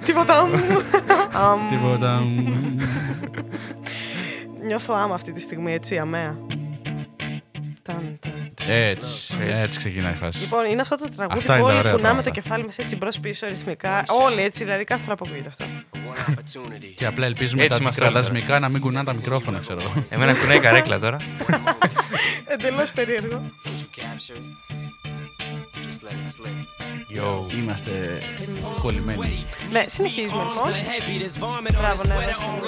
[0.04, 0.54] Τίποτα μου.
[1.50, 2.24] Αμ, Τίποτα.
[4.66, 6.38] Νιώθω άμα αυτή τη στιγμή, έτσι, αμαία.
[7.82, 8.68] Ταν, ταν, ταν.
[8.70, 10.40] Έτσι, έτσι ξεκινάει η φάση.
[10.44, 12.24] Λοιπόν, είναι αυτό το τραγούδι Αυτά που είναι τα όλοι ωραία κουνάμε πράγματα.
[12.24, 14.04] το κεφάλι μας έτσι μπρος πίσω ρυθμικά.
[14.26, 15.66] Όλοι έτσι, δηλαδή κάθε φορά που ακούγεται αυτό.
[16.96, 19.80] Και απλά ελπίζουμε Έτσι τα μας μικρά θέλουν δασμικά να μην κουνάνε τα μικρόφωνα, ξέρω
[19.82, 20.06] εγώ.
[20.10, 21.18] Εμένα κουνάει η καρέκλα τώρα.
[22.48, 23.52] Εντελώς περίεργο.
[27.58, 28.22] Είμαστε
[28.82, 29.46] κολλημένοι.
[29.72, 30.56] Ναι, συνεχίζουμε λοιπόν.
[31.72, 32.64] Μπράβο, ναι, ναι, συνεχίζουμε.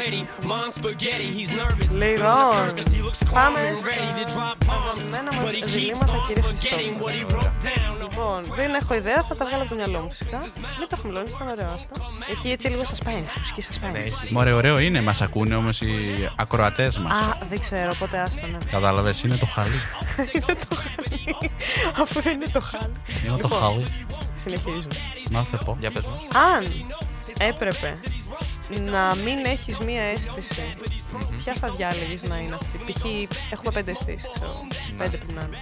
[2.05, 2.73] Λοιπόν,
[3.33, 3.59] πάμε
[4.27, 7.53] στα αγαπημένα μας διλήμματα, κύριε Χριστόφωρο.
[8.01, 10.37] Λοιπόν, δεν έχω ιδέα, θα τα βγάλω από το μυαλό μου φυσικά.
[10.79, 11.95] Δεν το έχουμε λόνει, ήταν ωραίο αυτό.
[12.31, 14.29] Έχει έτσι λίγο suspense, μουσική suspense.
[14.31, 17.11] Μωρέ, ωραίο είναι, μας ακούνε όμως οι ακροατές μας.
[17.11, 18.57] Α, δεν ξέρω, οπότε άστο ναι.
[18.71, 19.79] Κατάλαβες, είναι το χαλί.
[20.35, 21.45] Είναι το χάλι.
[22.01, 22.93] Αφού είναι το χάλι.
[23.25, 23.85] Είναι το Λοιπόν, χαλί.
[24.35, 24.95] Συνεχίζουμε.
[25.29, 25.77] Να σε πω.
[25.79, 26.19] Για πες μας.
[26.57, 26.67] Αν
[27.47, 27.93] έπρεπε
[28.91, 30.75] να μην έχεις μία αίσθηση,
[31.43, 33.05] ποια θα διάλεγες να είναι αυτή; Π.χ.
[33.51, 34.67] έχουμε πέντε αισθήσεις, ξέρω.
[34.97, 35.57] Πέντε πρέπει να είναι.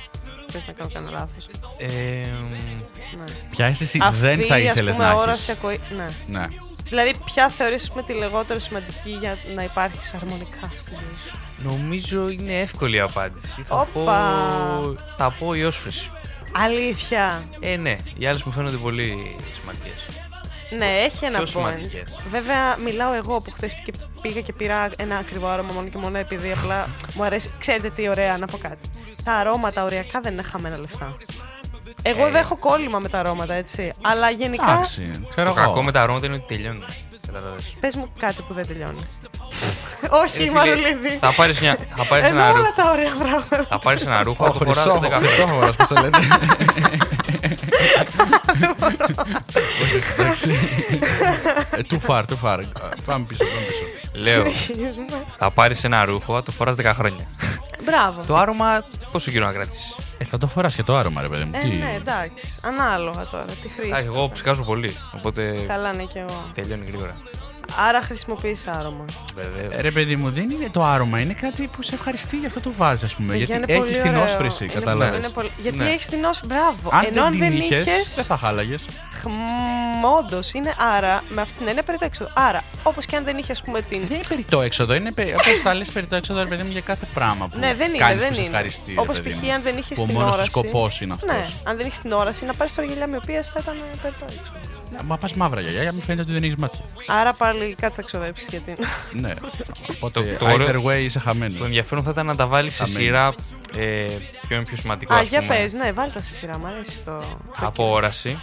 [0.51, 1.47] Θες να κάνω κανένα λάθος.
[1.77, 3.25] Ε, μ, Ναι.
[3.49, 5.79] Ποια αίσθηση Αυτή, δεν θα ας ήθελες πούμε, να όραση έχεις; ακοή...
[5.97, 6.39] Ναι.
[6.39, 6.45] Ναι.
[6.89, 12.29] Δηλαδή, ποια θεωρείς με τη λιγότερο σημαντική για να υπάρχεις αρμονικά στη ζωή σου; νομίζω
[12.29, 13.63] είναι εύκολη η απάντηση.
[13.67, 14.41] Θα πω, Όπα.
[15.17, 16.11] θα πω η όσφρηση.
[16.55, 17.43] Αλήθεια.
[17.59, 17.97] Ε, ναι.
[18.17, 20.05] Οι άλλες μου φαίνονται πολύ σημαντικές.
[20.77, 21.49] Ναι, έχει ένα Πιο point.
[21.49, 22.17] σημαντικές.
[22.29, 23.73] Βέβαια, μιλάω εγώ που χθες
[24.21, 27.49] πήγα και πήρα ένα ακριβό άρωμα μόνο και μόνο επειδή απλά μου αρέσει.
[27.59, 28.89] Ξέρετε τι ωραία, να πω κάτι.
[29.23, 31.17] Τα αρώματα οριακά δεν είναι χαμένα λεφτά.
[32.01, 32.31] Εγώ Ε.
[32.31, 33.93] δεν έχω κόλλημα με τα αρώματα, έτσι.
[34.01, 34.71] Αλλά γενικά.
[34.71, 35.83] Εντάξει, ξέρω Το κακό εγώ.
[35.83, 36.85] με τα αρώματα είναι ότι τελειώνουν.
[37.33, 37.75] Καταλαβες.
[37.79, 38.99] Πες μου κάτι που δεν τελειώνει.
[40.09, 41.17] Όχι, Ε, φίλε, Μαρουλίδη.
[41.19, 42.59] Θα πάρεις, μια, θα πάρεις Ενώ ένα ρούχο.
[42.59, 43.65] όλα τα ωραία πράγματα.
[43.69, 45.17] Θα πάρεις ένα ρούχο, Ο θα το φοράς Χρυσό, 10 ο χρόνια.
[45.27, 46.17] Χριστόφορος, πώς το λέτε.
[50.17, 50.49] Εντάξει.
[51.71, 52.59] Ε, Too far, too far.
[52.59, 52.65] Ε,
[53.05, 54.02] Πάμε πίσω, πάμε πίσω.
[54.13, 55.25] Λέω, Συνεχίζουμε.
[55.37, 57.25] θα πάρεις ένα ρούχο, θα το φοράς 10 χρόνια.
[57.85, 58.21] Μπράβο.
[58.27, 61.43] Το άρωμα πόσο καιρό να κρατήσεις; Ε, θα το φοράς και το άρωμα, ρε παιδί
[61.43, 61.51] μου.
[61.55, 62.47] Ε, Τι- ναι, εντάξει.
[62.63, 63.45] Ανάλογα τώρα.
[63.61, 63.91] Τι χρήση.
[64.05, 66.43] Εγώ ψυχάζω πολύ, οπότε Καλά, ναι, και εγώ.
[66.53, 67.15] τελειώνει γρήγορα.
[67.87, 69.05] Άρα χρησιμοποιείς άρωμα.
[69.35, 69.73] Βεβαίως.
[69.73, 72.59] Ε, Ρε παιδί μου, δεν είναι το άρωμα, είναι κάτι που σε ευχαριστεί, γι' αυτό
[72.59, 73.27] το βάζεις, ας πούμε.
[73.31, 74.23] Παιδιά, Γιατί είναι πολύ έχει την ωραίο.
[74.23, 75.17] όσφρηση, Είναι- κατάλαβε.
[75.17, 75.89] είναι πολύ- Γιατί Ναι.
[75.89, 76.53] έχεις την όσφρηση.
[76.53, 76.89] Μπράβο.
[76.91, 77.81] Αν Ενώ αν δεν την είχες.
[77.85, 78.85] είχε, δεν θα χάλαγες.
[80.19, 82.31] Όντω είναι άρα, με αυτή την έννοια περί το έξοδο.
[82.33, 83.99] Άρα, όπως και αν δεν είχε, ας πούμε, την.
[84.07, 86.71] Δεν είναι περί το έξοδο, είναι όπως θα λες περί το έξοδο, ρε παιδί μου,
[86.71, 88.49] για κάθε πράγμα που Ναι, δεν είναι, κάνεις δεν που σε είναι.
[88.49, 88.93] ευχαριστεί.
[88.93, 89.41] ρε Όπως παιδί π.χ.
[89.43, 89.51] μου.
[89.53, 90.49] αν δεν είχες Που την ο μόνος όραση.
[90.49, 91.29] σκοπός είναι αυτός.
[91.31, 94.13] Ναι, αν δεν είχες την όραση να πάρεις το γυαλιά με οποία θα ήταν περί
[94.19, 94.59] το έξοδο.
[95.05, 96.81] Μα πας μαύρα γιαγιά, για να μην φαίνεται ότι δεν έχεις μάτια.
[97.07, 98.75] Άρα πάλι κάτι θα ξοδέψεις για την.
[99.11, 99.33] ναι.
[99.91, 101.57] Οπότε, Το- το ωραίο- either way είσαι χαμένος.
[101.57, 103.03] Το ενδιαφέρον θα ήταν να τα βάλεις σε Χαμένη.
[103.05, 103.33] σειρά
[103.77, 104.05] ε,
[104.47, 105.13] ποιο είναι πιο σημαντικό.
[105.13, 105.55] Α, ας για πούμε.
[105.55, 107.17] πες, ναι, βάλτε τα στη σειρά, μου αρέσει το.
[107.59, 108.41] το Από όραση,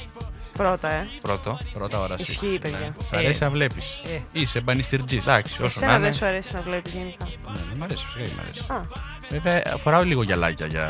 [0.52, 1.08] Πρώτα, ε.
[1.20, 1.58] πρώτο.
[1.72, 2.24] Πρώτα ώρα σου.
[2.28, 2.94] Ισχύει, παιδιά.
[3.08, 4.02] Σ' αρέσει να βλέπεις.
[4.04, 4.20] Ε.
[4.32, 5.26] Είσαι μπανιστηρτζής.
[5.26, 6.02] Εντάξει, όσο να Εσένα είναι.
[6.02, 8.64] δεν σου αρέσει να βλέπεις γενικά; Ναι, μ' αρέσει, φυσικά μ' αρέσει.
[8.68, 8.84] Α,
[9.30, 10.86] Βέβαια, φοράω λίγο γυαλάκια για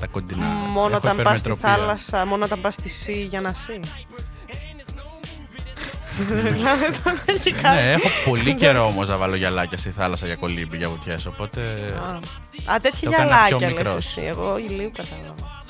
[0.00, 0.46] τα κοντινά.
[0.46, 1.70] μόνο Έχω όταν πας στη υπερμετροπία.
[1.86, 3.80] θάλασσα, μόνο όταν πας στη Σι για να σι.
[6.52, 7.80] Δηλαδή τον έχει κάνει.
[7.82, 11.26] ναι, έχω πολύ καιρό όμως να βάλω γυαλάκια στη θάλασσα για κολύμπι, για βουτιές.
[11.26, 11.60] Οπότε.
[12.68, 14.06] Α, Α, τέτοια Το έκανα πιο γυαλάκια λες μικρός.
[14.06, 14.20] εσύ.
[14.20, 15.62] Εγώ ηλίου κατάλαβα.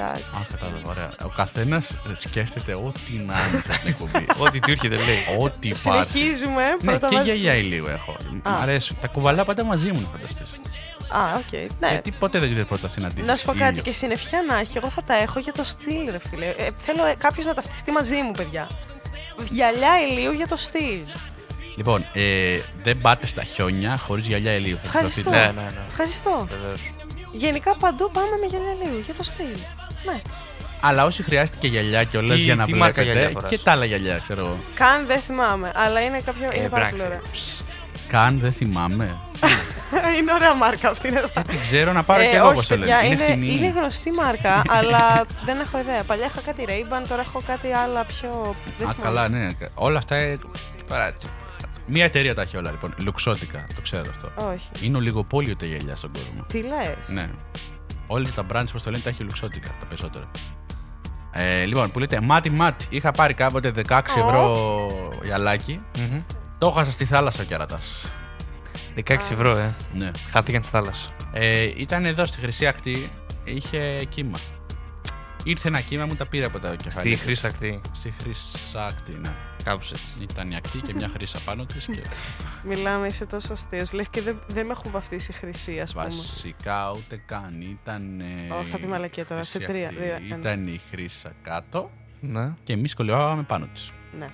[0.00, 0.22] Εντάξει.
[0.22, 1.10] Α, κατάλαβα, ωραία.
[1.24, 4.26] Ο καθένας σκέφτεται ό,τι να είναι σε αυτήν την εκπομπή.
[4.46, 5.18] Ό,τι του έρχεται λέει.
[5.38, 6.10] Ό,τι υπάρχει.
[6.18, 6.64] Συνεχίζουμε.
[6.64, 8.16] Ναι, πρώτα και βάζουμε- γυαλιά ηλίου έχω.
[8.44, 8.58] Μ' Α.
[8.62, 8.96] αρέσουν.
[9.00, 10.60] Τα κουβαλάω πάντα μαζί μου, να φανταστείς.
[11.12, 11.52] Α, οκ.
[11.80, 11.88] Ναι.
[11.90, 13.26] Γιατί ποτέ δεν ξέρει πότε θα συναντήσεις.
[13.26, 16.10] Να σου πω κάτι, και συννεφιά να έχει, εγώ θα τα έχω για το στυλ,
[16.10, 16.46] ρε φίλε.
[16.46, 18.68] Ε, θέλω κάποιος να ταυτιστεί μαζί μου, παιδιά.
[19.50, 20.98] Γυαλιά ηλίου για το στυλ.
[21.76, 24.76] Λοιπόν, ε, δεν πάτε στα χιόνια χωρίς γυαλιά ηλίου.
[24.76, 25.20] Θα Ευχαριστώ.
[25.22, 25.52] θυμηθείτε.
[25.52, 25.80] Ναι, ναι, ναι.
[25.90, 26.46] Ευχαριστώ.
[26.50, 26.92] Βεβαίως.
[27.32, 29.56] Γενικά παντού πάμε με γυαλιά ηλίου για το στυλ.
[30.04, 30.20] Ναι.
[30.80, 33.18] Αλλά όσοι χρειάστηκε γυαλιά κιόλα Τι- για να τι μάρκα βλέπετε.
[33.18, 34.58] γυαλιά φοράς; και τα άλλα γυαλιά, ξέρω εγώ.
[34.74, 36.50] Καν δεν θυμάμαι, αλλά είναι κάποιο.
[36.54, 36.96] είναι πάρα εντάξει.
[36.96, 37.20] πολύ ωραία.
[38.08, 39.16] Καν δεν θυμάμαι.
[40.18, 41.08] είναι ωραία μάρκα αυτή.
[41.08, 41.28] Είναι εδώ.
[41.46, 42.90] Δεν ξέρω να πάρω Ε, κι εγώ όχι, όπως το λένε.
[42.90, 43.46] παιδιά, Είναι είναι, φτηνή.
[43.52, 46.02] είναι γνωστή μάρκα, αλλά δεν έχω ιδέα.
[46.04, 48.54] Παλιά είχα κάτι Ray-Ban, τώρα έχω κάτι άλλα πιο.
[48.78, 49.02] δεν Α, θυμάμαι.
[49.02, 49.48] καλά, ναι.
[49.74, 50.14] Όλα αυτά.
[50.14, 50.38] ε,
[50.88, 51.14] Τώρα,
[51.86, 52.94] μία εταιρεία τα έχει όλα λοιπόν.
[53.04, 54.32] Λουξότικα, το ξέρω αυτό.
[54.52, 54.86] Όχι.
[54.86, 56.44] Είναι ολιγοπόλιο τα γυαλιά στον κόσμο.
[56.48, 57.28] Τι λες; Ναι.
[58.12, 60.30] Όλοι τα brands, όπω το λένε, τα έχει λουξότικα τα περισσότερα.
[61.32, 62.86] Ε, λοιπόν, που λέτε μάτι μάτι.
[62.88, 64.56] Είχα πάρει κάποτε 16 ευρώ
[65.22, 65.80] γυαλάκι.
[65.98, 66.22] Μμμ.
[66.58, 67.78] Το έχασα στη θάλασσα ο κερατά.
[68.96, 69.74] 16 ευρώ, ε.
[69.92, 70.10] Ναι.
[70.30, 71.10] Χάθηκαν στη θάλασσα.
[71.32, 73.10] Ε, ήταν εδώ στη Χρυσή Ακτή,
[73.44, 74.38] είχε κύμα.
[75.44, 77.16] Ήρθε ένα κύμα, μου τα πήρε από τα κεφάλια.
[77.16, 77.80] Στη χρήση ακτή.
[77.92, 79.30] Στη Χρυσή Ακτή, ναι.
[79.64, 80.14] Κάπως έτσι.
[80.20, 82.00] Ήταν η ακτή και μια χρήσα πάνω της και
[82.68, 83.92] Μιλάμε, είσαι τόσο αστείος.
[83.92, 86.04] Λες και δεν, δεν με έχουν βαφτίσει χρυσή, ας πούμε.
[86.04, 87.60] βασικά ούτε καν.
[87.82, 88.20] Ήταν.
[88.20, 90.02] ε, Ω, θα πει μαλακία τώρα, σε Χρυσή τρία, Ακτή.
[90.02, 90.36] δύο, ένα.
[90.36, 92.52] Ήταν η χρήσα κάτω Ναι.
[92.64, 93.92] και εμείς κολλιόβαμε πάνω της.
[94.18, 94.28] Ναι.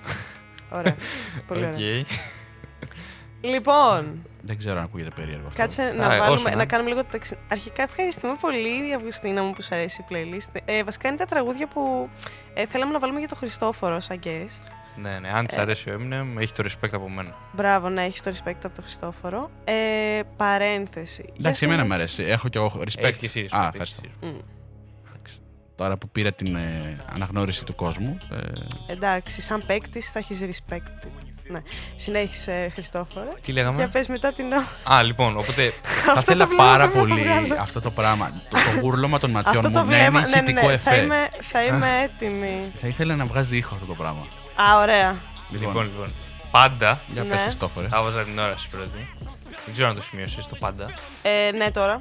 [0.69, 0.95] Ωραία.
[1.47, 1.73] Πολύ Οκ.
[1.73, 2.03] ωραία.
[3.41, 5.61] Λοιπόν, Δεν ξέρω αν ακούγεται περίεργο αυτό.
[5.61, 6.55] κάτσε να, Α, βάλουμε, όσο, ναι.
[6.55, 7.37] να κάνουμε λίγο το ταξι...
[7.47, 10.59] Αρχικά ευχαριστούμε πολύ, Αυγουστίνα μου, που σου αρέσει η playlist.
[10.65, 12.09] Ε, βασικά είναι τα τραγούδια που
[12.53, 14.67] ε, θέλαμε να βάλουμε για τον Χριστόφορο σαν guest.
[15.01, 15.29] Ναι, ναι.
[15.33, 15.61] Αν της Ε.
[15.61, 17.35] αρέσει ο Eminem, έχει το respect από μένα.
[17.51, 19.49] Μπράβο, να έχεις το respect από τον Χριστόφορο.
[19.63, 19.73] Ε,
[20.37, 21.33] παρένθεση.
[21.39, 22.21] Εντάξει, Για εμένα μου συνέχισε.
[22.21, 22.33] αρέσει.
[22.33, 23.03] Έχω και εγώ respect.
[23.03, 23.57] Έχεις και εσύ respect.
[23.57, 24.01] Α, έχεις ευχαριστώ.
[24.05, 24.13] εσύ.
[24.33, 24.37] Μμ.
[25.09, 25.37] Εντάξει.
[25.75, 28.17] Τώρα που πήρα την ε, αναγνώριση του κόσμου.
[28.87, 31.07] ε, Εντάξει, σαν παίκτης θα έχεις respect.
[31.49, 31.61] Ναι.
[31.95, 33.33] Συνέχισε, Χριστόφορο.
[33.41, 33.87] Τι Για λέγαμε.
[33.87, 34.67] πες μετά την ώρα.
[34.97, 35.73] Α, λοιπόν, οπότε.
[36.05, 37.55] θα Αυτό ήθελα το βλέμμα πάρα δεν με το πολύ βγάλω.
[37.61, 38.31] αυτό το πράγμα.
[38.49, 40.19] Το, το γούρλωμα των ματιών Αυτό μου το να είναι βλέμμα.
[40.19, 40.77] Ναι, ναι, ηχητικό ναι.
[40.77, 41.01] Θα εφέ.
[41.03, 42.71] είμαι, θα είμαι έτοιμη.
[42.81, 44.25] Θα ήθελα να βγάζει ήχο αυτό το πράγμα.
[44.55, 45.15] Α, ωραία.
[45.51, 46.11] Λοιπόν, λοιπόν.
[46.51, 46.99] Πάντα.
[47.13, 47.29] Για Ναι.
[47.29, 47.87] πες Χριστόφορε.
[47.87, 49.07] Θα βάζα την ώρα σου πρώτη.
[49.65, 50.91] Δεν ξέρω αν το σημείωσες το πάντα.
[51.21, 51.97] Ε, ναι, τώρα.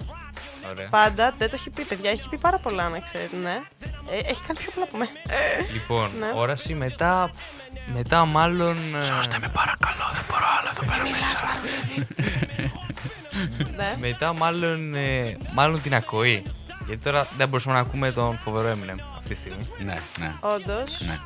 [0.70, 0.88] Ωραία.
[0.88, 2.10] Πάντα δεν το έχει πει, παιδιά.
[2.10, 3.60] Έχει πει πάρα πολλά, να ξέρετε, ναι.
[4.10, 5.10] Ε, έχει κάνει πιο πολλά από μένα.
[5.72, 6.32] Λοιπόν, Ναι.
[6.34, 7.30] όραση μετά.
[7.86, 8.76] Μετά μάλλον.
[8.94, 11.44] ε, Σώστε με παρακαλώ, δεν μπορώ άλλο εδώ πέρα μέσα.
[13.76, 13.94] ναι.
[13.98, 16.42] Μετά μάλλον, ε, μάλλον την ακοή.
[16.86, 19.68] Γιατί τώρα δεν μπορούσαμε να ακούμε τον φοβερό Eminem αυτή τη στιγμή.
[19.78, 21.00] ναι, ναι, Όντως.
[21.00, 21.18] ναι.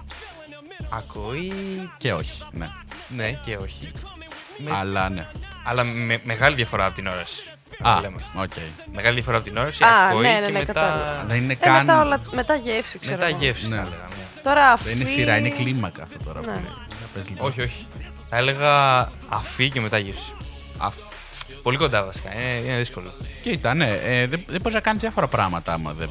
[0.91, 1.53] Ακοή.
[1.97, 2.69] Και όχι, ναι.
[3.09, 3.93] Ναι και όχι.
[4.65, 5.27] Με- Αλλά ναι.
[5.65, 7.43] Αλλά με μεγάλη διαφορά από την όραση.
[7.79, 8.17] να Α, το λέμε.
[8.35, 8.51] οκ.
[8.95, 9.85] Μεγάλη διαφορά από την όραση.
[9.85, 10.73] Α, ακοή ναι, ναι, και ναι, μετά.
[10.73, 11.25] κατάλαβα.
[11.29, 11.75] Δεν είναι Ε, καν.
[11.75, 13.17] μετά, όλα, μετά γεύση, ξέρω.
[13.17, 13.39] Μετά εγώ.
[13.39, 13.77] γεύση Ναι.
[13.77, 13.97] θα έλεγα.
[14.09, 14.41] ναι.
[14.43, 14.85] Τώρα αφή...
[14.89, 16.41] Δεν είναι σειρά, είναι κλίμακα αυτό τώρα.
[16.41, 16.53] που Ναι.
[16.53, 16.65] λέει.
[16.89, 17.47] Για πες, λοιπόν.
[17.49, 17.87] Όχι, όχι.
[18.29, 20.33] Θα έλεγα αφή και μετά γεύση.
[20.79, 20.99] Αφ-
[21.63, 22.35] Πολύ κοντά βασικά.
[22.35, 23.13] Είναι, είναι δύσκολο.
[23.43, 26.11] Κοίτα, ναι, ε, δεν, δεν μπορείς να κάνεις διάφορα πράγματα άμα δεν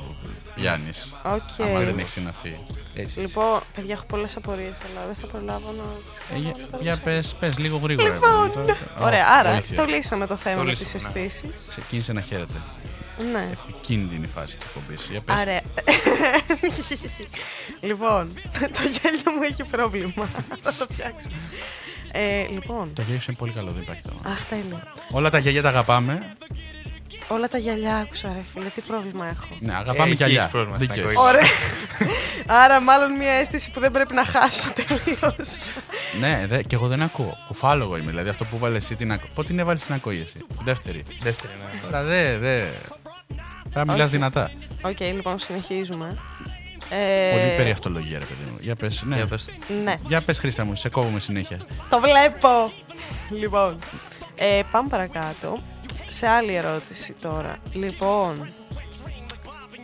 [0.60, 0.92] πιάνει.
[1.24, 1.68] Οκ.
[1.68, 2.56] Άμα δεν έχεις συναφή.
[2.96, 3.20] Έτσι.
[3.20, 5.84] Λοιπόν, παιδιά, έχω πολλές απορίες, αλλά δεν θα προλάβω να.
[6.36, 8.14] Ε, για, για πες, πες λίγο γρήγορα.
[8.14, 9.76] Λοιπόν, Τώρα- Ωραία, Ω, άρα βοήθεια.
[9.78, 11.26] το λύσαμε το θέμα Το με τις λύσαμε, ναι.
[11.26, 11.68] αισθήσεις.
[11.70, 12.62] Ξεκίνησε να χαίρεται.
[13.32, 13.50] Ναι.
[13.70, 15.08] Επικίνδυνη φάση της εκπομπής.
[15.12, 15.36] Για πες.
[15.40, 15.62] Ωραία.
[17.90, 20.30] λοιπόν, το γέλιο μου έχει πρόβλημα.
[20.64, 21.28] Θα το φτιάξω.
[22.12, 22.94] Ε, λοιπόν.
[22.94, 24.34] Το γέλιο είναι πολύ καλό, δεν υπάρχει θέμα.
[24.34, 24.82] Αχ, τέλειο.
[25.12, 26.38] Όλα τα γέλια τα αγαπάμε.
[27.28, 28.66] Όλα τα γυαλιά άκουσα, ρε φίλε.
[28.70, 29.46] Τι πρόβλημα έχω.
[29.60, 30.40] Ναι, Ε, αγαπάμε εκεί γυαλιά.
[30.40, 31.14] έχεις πρόβλημα στην Δίκιο ακοή.
[31.14, 31.24] έχεις.
[31.30, 31.50] Ωραία.
[32.64, 35.70] Άρα, μάλλον μια αίσθηση που δεν πρέπει να χάσω τελείως.
[36.20, 37.38] Ναι, δε, και εγώ δεν ακούω.
[37.48, 38.10] Κουφάλογο είμαι.
[38.10, 39.30] Δηλαδή αυτό που βάλες εσύ την ακοή.
[39.34, 41.04] Πότε την έβαλες την ακοή εσύ; Τη δεύτερη.
[41.22, 41.80] Δεύτερη, ναι.
[41.82, 42.62] Τώρα δε, δε.
[43.74, 44.16] Πρέπει να μιλάς Όχι.
[44.18, 44.52] δυνατά.
[44.82, 46.18] Οκ, λοιπόν, συνεχίζουμε.
[46.90, 48.58] Ε, Πολύ περιαυτολογία, ρε παιδί μου.
[48.62, 49.16] Για πες, ναι.
[49.16, 49.46] Για πες.
[49.84, 51.58] Ναι, Για πες Χρήστα μου, σε κόβουμε συνέχεια.
[51.90, 52.72] το βλέπω.
[53.30, 53.80] Λοιπόν,
[54.36, 55.60] ε, πάμε παρακάτω.
[56.12, 57.58] Σε άλλη ερώτηση τώρα.
[57.74, 58.50] Λοιπόν,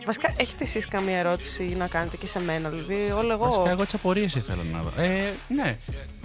[0.06, 3.44] βασικά έχετε εσείς καμία ερώτηση να κάνετε και σε μένα, δηλαδή όλο εγώ.
[3.44, 5.02] Βασικά, εγώ τις απορίες ήθελα να δω.
[5.02, 5.76] Ε, ναι.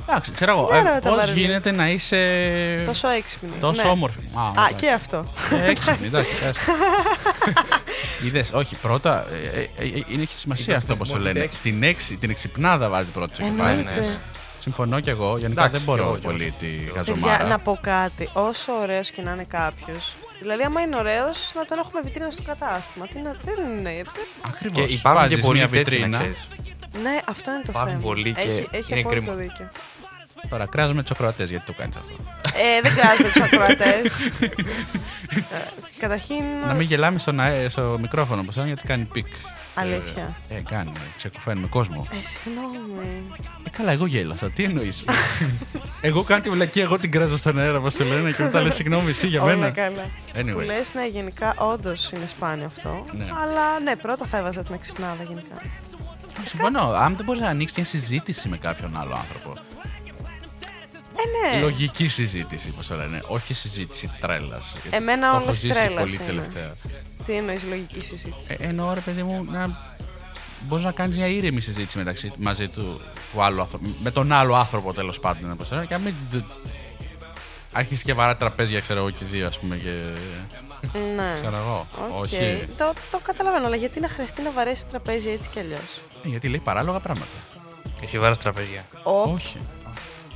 [0.10, 0.68] Εντάξει, ξέρω εγώ.
[0.72, 1.39] Για Ε, ρώτα, Πώς Βαρελή.
[1.39, 3.52] γίνεται να είσαι Τόσο έξυπνη.
[3.60, 3.89] τόσο ναι.
[3.89, 4.20] όμορφη.
[4.34, 4.76] Α, Α, εντάξει.
[4.76, 5.32] και αυτό.
[5.52, 6.32] Ε, Έξυπνη, εντάξει.
[8.26, 9.26] Είδες, όχι, πρώτα.
[9.32, 11.39] Ε, ε, ε, ε, είναι έχει σημασία Είμαστε αυτό όπω το μόνο λένε.
[11.39, 11.72] έξυπνοι.
[11.72, 13.86] Την, έξι, την εξυπνάδα βάζει πρώτη στο κεφάλι.
[14.66, 14.70] Εννοείται.
[14.70, 14.76] ναι.
[14.76, 15.38] Συμφωνώ κι εγώ.
[15.38, 16.32] Γενικά Εντάξει, δεν μπορώ κι εγώ, κι εγώ.
[16.36, 17.47] πολύ τη Παιδιά, Παιδιά, χαζομάρα.
[17.47, 18.30] να πω κάτι.
[18.34, 20.16] Όσο ωραίος και να είναι κάποιος.
[20.41, 23.07] Δηλαδή, άμα είναι ωραίος, να τον έχουμε βιτρίνα στο κατάστημα.
[23.07, 24.01] Τι να, δεν είναι.
[24.49, 24.86] Ακριβώς.
[24.88, 26.47] Και υπάρχουν και πολλοί τέτοιοι, να ξέρεις.
[27.03, 28.03] Ναι, αυτό είναι το Υπάρχουν θέμα.
[28.03, 29.36] πολλοί και έχει, έχει είναι απόλυτο κρίμα.
[29.41, 29.70] δίκιο.
[30.49, 32.14] Τώρα κράζουμε τους ακροατές γιατί το κάνεις αυτό.
[32.53, 34.01] Ε, δεν κράζουμε τους ακροατές.
[36.03, 36.43] Καταρχήν.
[36.66, 39.26] Να μην γελάμε στον αέ- στο μικρόφωνο όπως γιατί κάνει peak.
[39.76, 40.36] Αλήθεια.
[40.49, 40.91] Ε, ε, κάνει.
[41.17, 42.07] Ξεκουφαίνουμε κόσμο.
[42.11, 43.24] Ε, συγγνώμη.
[43.63, 44.49] Ε, καλά, εγώ γέλασα.
[44.51, 45.03] Τι εννοείς;
[46.01, 48.76] εγώ κάνω τη βλακία, εγώ την κράζω στον αέρα, όπως το λένε, και μετά λες
[48.76, 49.72] συγγνώμη εσύ για Όλα μένα.
[49.72, 50.09] καλά.
[50.34, 50.65] Που Anyway.
[50.65, 53.05] λες, ναι, γενικά όντως είναι σπάνιο αυτό.
[53.17, 53.24] Ναι.
[53.24, 55.55] Αλλά ναι, πρώτα θα έβαζα την εξυπνάδα γενικά.
[56.45, 56.82] Συμφωνώ.
[56.82, 59.53] Αν δεν μπορείς να ανοίξεις μια συζήτηση με κάποιον άλλο άνθρωπο.
[61.15, 61.61] Ε, ναι.
[61.61, 63.22] Λογική συζήτηση, όπως το λένε.
[63.28, 64.76] Όχι συζήτηση τρέλας.
[64.89, 66.24] Εμένα το όλες έχω ζήσει τρέλας πολύ είναι.
[66.26, 66.72] τελευταία.
[67.32, 69.78] Τι εννοείς λογική συζήτηση; Ε, εννοώ, ρε παιδί μου, να
[70.62, 73.02] μπορείς να κάνεις μια ήρεμη συζήτηση μεταξύ, μαζί του,
[73.34, 75.52] του άλλου άνθρωπου, με τον άλλο άνθρωπο τέλος πάντων.
[75.52, 76.44] Όπως λένε, και να μην τε-
[77.74, 79.76] αρχίσεις και βαρά τραπέζια, ξέρω εγώ και δύο, ας πούμε.
[79.76, 80.02] Και...
[81.16, 81.34] ναι.
[81.42, 81.88] Ξέρω εγώ.
[82.18, 82.22] Οκ.
[82.22, 82.68] Όχι.
[82.78, 86.48] Το, το καταλαβαίνω, αλλά γιατί να χρειαστεί να βαρέσει τραπέζι έτσι κι αλλιώς; Ε, Γιατί
[86.48, 87.38] λέει παράλογα πράγματα.
[88.02, 88.86] Εσύ βάρας τραπέζια.
[89.04, 89.58] Όχι.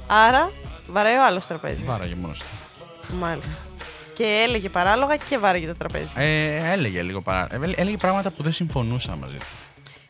[0.07, 0.51] Άρα
[0.87, 1.83] βαράει ο άλλος τραπέζι.
[1.83, 3.15] Βάραγε μόνος του.
[3.15, 3.57] Μάλιστα.
[4.15, 6.07] Και έλεγε παράλογα και βάραγε το τραπέζι.
[6.15, 7.47] Ε, έλεγε λίγο παρά...
[7.51, 9.45] ε, έλεγε πράγματα που δεν συμφωνούσα μαζί του.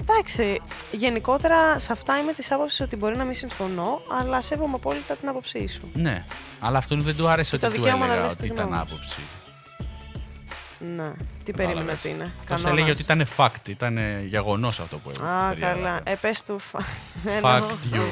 [0.01, 5.15] Εντάξει, γενικότερα σε αυτά είμαι της άποψης ότι μπορεί να μην συμφωνώ, αλλά σέβομαι απόλυτα
[5.15, 5.81] την άποψή σου.
[5.93, 6.23] Ναι.
[6.59, 8.65] Αλλά αυτόν δεν του άρεσε Το ότι του δικαίωμα να έλεγα λες ότι τη ήταν
[8.67, 8.93] γνώμη σου.
[8.93, 9.19] άποψη.
[10.95, 11.11] Ναι.
[11.43, 11.99] Τι περίμενε Κατάλαβες.
[11.99, 12.23] ότι είναι.
[12.23, 12.71] Αυτός Κανόνας.
[12.71, 15.25] έλεγε ότι ήταν fact, ήταν γεγονός αυτό που έλεγε.
[15.33, 15.75] Α, Περιέγραφε.
[15.81, 15.99] καλά.
[16.03, 16.59] Ε, πες του.
[16.59, 16.79] φα-
[17.25, 17.67] Fact Εννοώ.
[17.93, 18.05] you.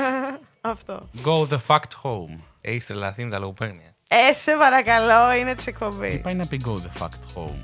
[0.72, 1.08] Αυτό.
[1.24, 2.38] Go the fact home.
[2.60, 3.91] Έχεις τρελαθεί με τα λογοπαίγνια.
[4.30, 6.10] Ε, σε παρακαλώ, είναι της εκπομπής.
[6.12, 7.60] Τι πάει να πει go the fact home;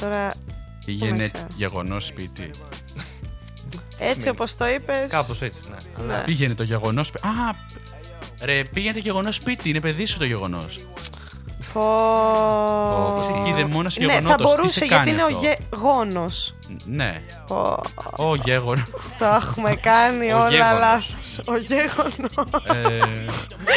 [0.00, 0.32] Τώρα,
[0.84, 1.46] Πήγαινε ξέρω.
[1.56, 2.50] γεγονός σπίτι.
[3.98, 5.10] έτσι όπως το είπες.
[5.10, 6.04] Κάπως έτσι, ναι.
[6.14, 6.22] Ναι.
[6.24, 7.26] Πήγαινε το γεγονός σπίτι.
[7.26, 7.30] Α,
[8.42, 9.68] ρε, πήγαινε το γεγονός σπίτι.
[9.68, 10.78] Είναι παιδί σου το γεγονός.
[11.72, 13.16] Πω.
[13.20, 14.30] Είσαι εκεί δαιμόνας Ναι, γεγονότος.
[14.30, 15.40] θα Τι μπορούσε σε γιατί κάνει είναι ο αυτό;
[15.70, 16.54] γεγόνος.
[16.84, 17.22] Ναι.
[17.46, 17.80] Πω.
[18.16, 18.82] Ο γέγονος.
[19.18, 20.78] Το έχουμε κάνει Ο όλα γέγονος.
[20.78, 21.40] λάθος.
[21.46, 22.32] Ο γέγονος.
[22.64, 22.98] ε,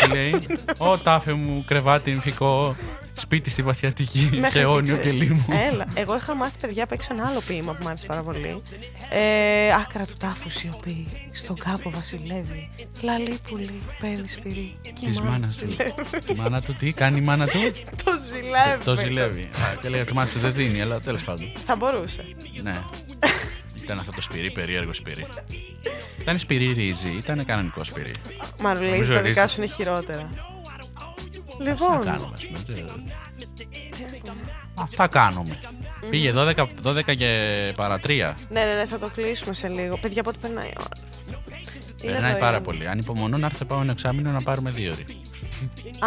[0.06, 2.76] τι λέει; Ω τάφε μου, κρεβάτι εμφικό.
[3.20, 4.20] Σπίτι στη βαθιά τη γη.
[4.32, 5.20] Μέχρι Και εκεί αιώνιο και ξέρεις.
[5.22, 5.46] λίμου.
[5.72, 5.88] Έλα.
[5.94, 8.62] Εγώ είχα μάθει παιδιά απ' έξω ένα άλλο ποίημα που μου άρεσε πάρα πολύ.
[9.10, 11.08] Ε, άκρα του τάφου σιωπή.
[11.32, 12.70] Στον κάπο βασιλεύει.
[13.02, 14.78] Λαλή πουλί, παίρνει σπυρί.
[14.82, 15.70] Της Κοιμάται, μάνας του.
[15.70, 15.94] ζηλεύει.
[16.30, 17.60] Η μάνα του τι κάνει η μάνα του;
[18.04, 18.84] Το ζηλεύει.
[18.84, 19.42] Το ζηλεύει.
[19.42, 21.52] Α, Και λέει τη μάνα του δεν δίνει, αλλά τέλος πάντων.
[21.66, 22.26] Θα μπορούσε.
[22.62, 22.82] Ναι.
[23.84, 25.26] Ήταν αυτό το σπυρί, περίεργο σπυρί.
[26.22, 28.12] Ήταν σπυρί ρύζι, ήταν κανονικό σπυρί.
[28.62, 29.52] Μαρουλή, Νομίζω τα δικά ρίζες.
[29.52, 30.30] σου είναι χειρότερα.
[31.60, 32.60] Τι να Λοιπόν, κάνουμε, ας πούμε.
[32.68, 32.84] τι-
[34.82, 35.60] Αυτά κάνουμε.
[36.10, 37.30] Πήγε 12, 12 και
[37.76, 38.34] παρά 3.
[38.50, 39.98] ναι, ναι, ναι, θα το κλείσουμε σε λίγο.
[39.98, 40.88] Παιδιά, πότε περνάει η ώρα;
[42.04, 42.88] Είναι Περνάει εδώ, πάρα είναι; πολύ.
[42.88, 45.04] Αν υπομονώ να έρθει επόμενο εξάμεινο να πάρουμε δύο ώρε.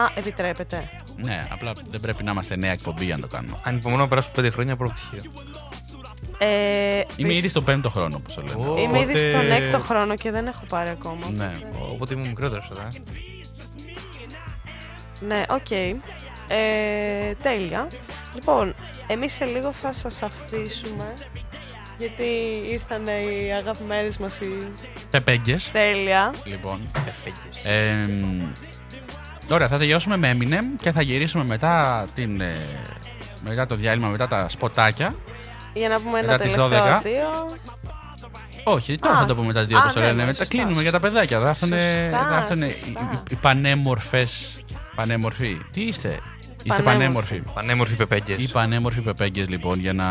[0.07, 0.91] Α, επιτρέπετε.
[1.17, 3.57] Ναι, απλά δεν πρέπει να είμαστε νέα εκπομπή για να το κάνουμε.
[3.63, 5.31] Ανυπομονώ να περάσουν πέντε χρόνια πρώτο πτυχίο.
[6.39, 8.71] Ε, Είμαι πεις- ήδη στο πέμπτο χρόνο, όπως το λένε.
[8.71, 11.31] Ω, Είμαι ήδη Οπότε- στον έκτο χρόνο και δεν έχω πάρει ακόμα.
[11.31, 11.53] Ναι.
[11.93, 12.89] Οπότε ήμουν μικρότερος τώρα.
[15.23, 15.27] Ε.
[15.27, 15.71] Ναι, οκ.
[15.71, 17.87] Ε, τέλεια.
[18.35, 18.75] Λοιπόν,
[19.07, 21.15] εμείς σε λίγο θα σας αφήσουμε
[21.99, 22.25] γιατί
[22.71, 24.57] ήρθαν οι αγαπημένες μας οι
[25.11, 25.71] Πεπέγγες.
[25.73, 26.31] τέλεια.
[26.45, 26.81] Λοιπόν.
[27.65, 28.03] Ε,
[29.51, 32.65] ωραία, θα τελειώσουμε με Eminem και θα γυρίσουμε μετά, την, ε,
[33.45, 35.15] μετά το διάλειμμα, μετά τα σποτάκια.
[35.75, 36.97] Για να πούμε ένα Μετά τις τελευταίο 12.
[36.97, 37.57] αντίο.
[38.65, 40.17] Όχι, τώρα Α, θα το πούμε τα δύο α, όπως το ναι, λένε.
[40.21, 40.89] ναι, Μετά σωστά, κλείνουμε σωστά.
[40.89, 41.41] για τα παιδάκια.
[41.41, 43.11] Θα έρθουν, Σωστά, θα έρθουν οι, σωστά.
[43.13, 44.65] οι, οι πανέμορφες,
[45.03, 45.61] πανέμορφοι.
[45.71, 46.19] Τι είστε,
[46.63, 46.85] είστε Πανέμορφοι.
[46.85, 47.41] πανέμορφοι.
[47.55, 48.39] Πανέμορφοι πεπέγγες.
[48.39, 50.07] Οι πανέμορφοι πεπέγγες λοιπόν για να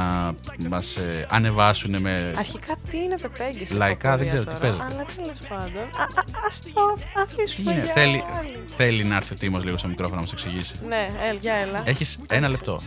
[0.70, 2.34] μας ε, ανεβάσουν με...
[2.38, 4.84] Αρχικά τι είναι πεπέγγι σε Λαϊκά, δεν πορεία ξέρω τι τώρα, παίζεται.
[4.94, 5.84] Αλλά τέλος πάντων.
[5.84, 8.60] Α, α, ας το Τι αφήσουμε είναι, για θέλει, άλλη.
[8.78, 10.74] θέλει να έρθει ο Τίμος λίγο στο μικρόφωνο να μας εξηγήσει.
[10.88, 11.82] Ναι, έλ, για έλα.
[11.86, 12.80] Έχεις ένα λεπτό.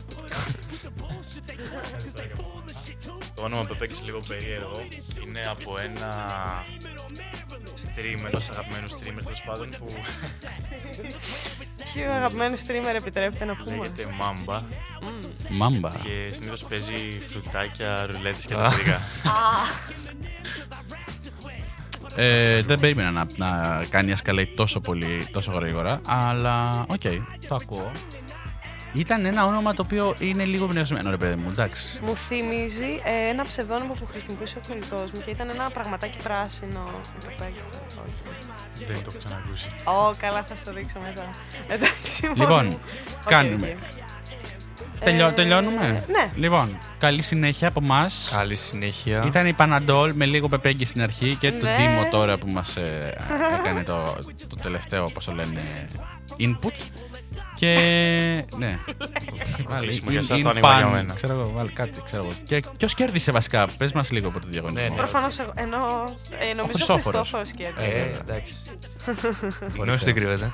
[3.34, 4.86] Το όνομα Πεπέκης λίγο περίεργο.
[5.26, 6.10] Είναι από ένα
[7.96, 9.86] stream, ενός αγαπημένους streamer τέλος πάντων που
[11.92, 14.60] Ποιο αγαπημένο streamer επιτρέπετε να πούμε; λέγεται Mamba
[15.50, 15.90] Μάμπα.
[15.90, 18.74] και συνήθως παίζει φρουτάκια, ρουλέτες και τα
[22.16, 27.02] Ε, δεν περίμενα να, να κάνει escalate τόσο πολύ, τόσο γρήγορα, αλλά οκ,
[27.48, 27.90] το ακούω.
[28.94, 32.00] Ήταν ένα όνομα το οποίο είναι λίγο εμπνευσμένο, ρε παιδί μου, εντάξει.
[32.06, 36.90] Μου θυμίζει ε, ένα ψευδώνυμο που χρησιμοποιούσε ο κολλητός μου και ήταν ένα πραγματάκι πράσινο.
[37.26, 37.60] πεπέγγι.
[38.06, 38.86] Όχι.
[38.86, 39.68] Δεν το έχω ξανακούσει.
[39.84, 41.30] Ω, καλά, θα στο δείξω μετά.
[41.66, 42.68] Εντάξει, Λοιπόν, μόνο.
[43.24, 43.76] Οκ, κάνουμε.
[43.82, 44.02] οκ.
[45.04, 46.04] Τελειώ, Ε, τελειώνουμε.
[46.08, 46.30] Ναι.
[46.34, 48.10] Λοιπόν, καλή συνέχεια από εμά.
[48.36, 49.24] Καλή συνέχεια.
[49.26, 51.76] Ήταν η Παναντόλ με λίγο πεπέγγι στην αρχή και το Ναι.
[51.76, 53.14] Τίμο τώρα που μας ε,
[53.64, 54.16] έκανε το,
[54.48, 55.62] το τελευταίο, όπως το λένε,
[56.38, 56.72] input.
[57.54, 57.74] Και.
[58.58, 58.78] ναι.
[59.68, 61.14] Βάλε, κλείσιμο για in- εσάς, το in άνοιγμα για pan, μένα.
[61.14, 62.32] Ξέρω εγώ, βάλε κάτι, ξέρω εγώ.
[62.44, 64.88] Και ποιος κέρδισε βασικά, πες μας λίγο από το διαγωνισμό.
[64.88, 65.52] Ναι, Προφανώς εγώ.
[65.54, 66.04] Ενώ.
[66.50, 67.30] Ε, νομίζω ο Χριστόφορος.
[67.30, 68.10] Χριστόφορος κέρδισε.
[68.14, 68.54] Ε, εντάξει.
[69.82, 70.52] Γνώση δεν; Κρύβεται.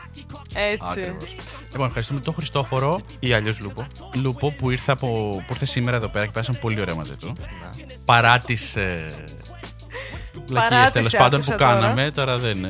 [0.54, 0.86] Έτσι.
[0.90, 1.34] Ακριβώς.
[1.72, 3.86] Λοιπόν, ευχαριστούμε τον Χριστόφορο Ή αλλιώς λούπο.
[4.14, 5.08] Λούπο που ήρθε, από,
[5.46, 7.32] που ήρθε σήμερα εδώ πέρα και πέρασαν πολύ ωραία μαζί του.
[8.04, 8.76] Παρά τις.
[8.76, 9.12] Ε,
[10.46, 11.72] Βλακίες τις τέλος πάντων άκουσα που τώρα.
[11.72, 12.68] κάναμε, τώρα δεν είναι.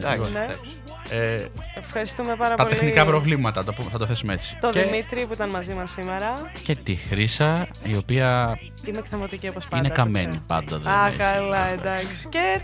[1.11, 1.19] Εντάξει.
[1.19, 1.33] Λοιπόν, Ναι.
[1.35, 1.51] εντάξει.
[1.75, 2.75] ε, Ευχαριστούμε πάρα τα πολύ.
[2.77, 4.57] τεχνικά προβλήματα, το, πούμε- θα το θέσουμε έτσι.
[4.61, 6.33] Το και, Δημήτρη που ήταν μαζί μας σήμερα.
[6.63, 9.77] και τη Χρύσα, η οποία Είμαι εκθαμωτική όπως πάντα.
[9.87, 10.45] είναι το καμένη ξέρω.
[10.47, 10.79] πάντα.
[10.79, 11.17] Δεν Α, έχει.
[11.17, 12.29] καλά, εντάξει.
[12.29, 12.61] Και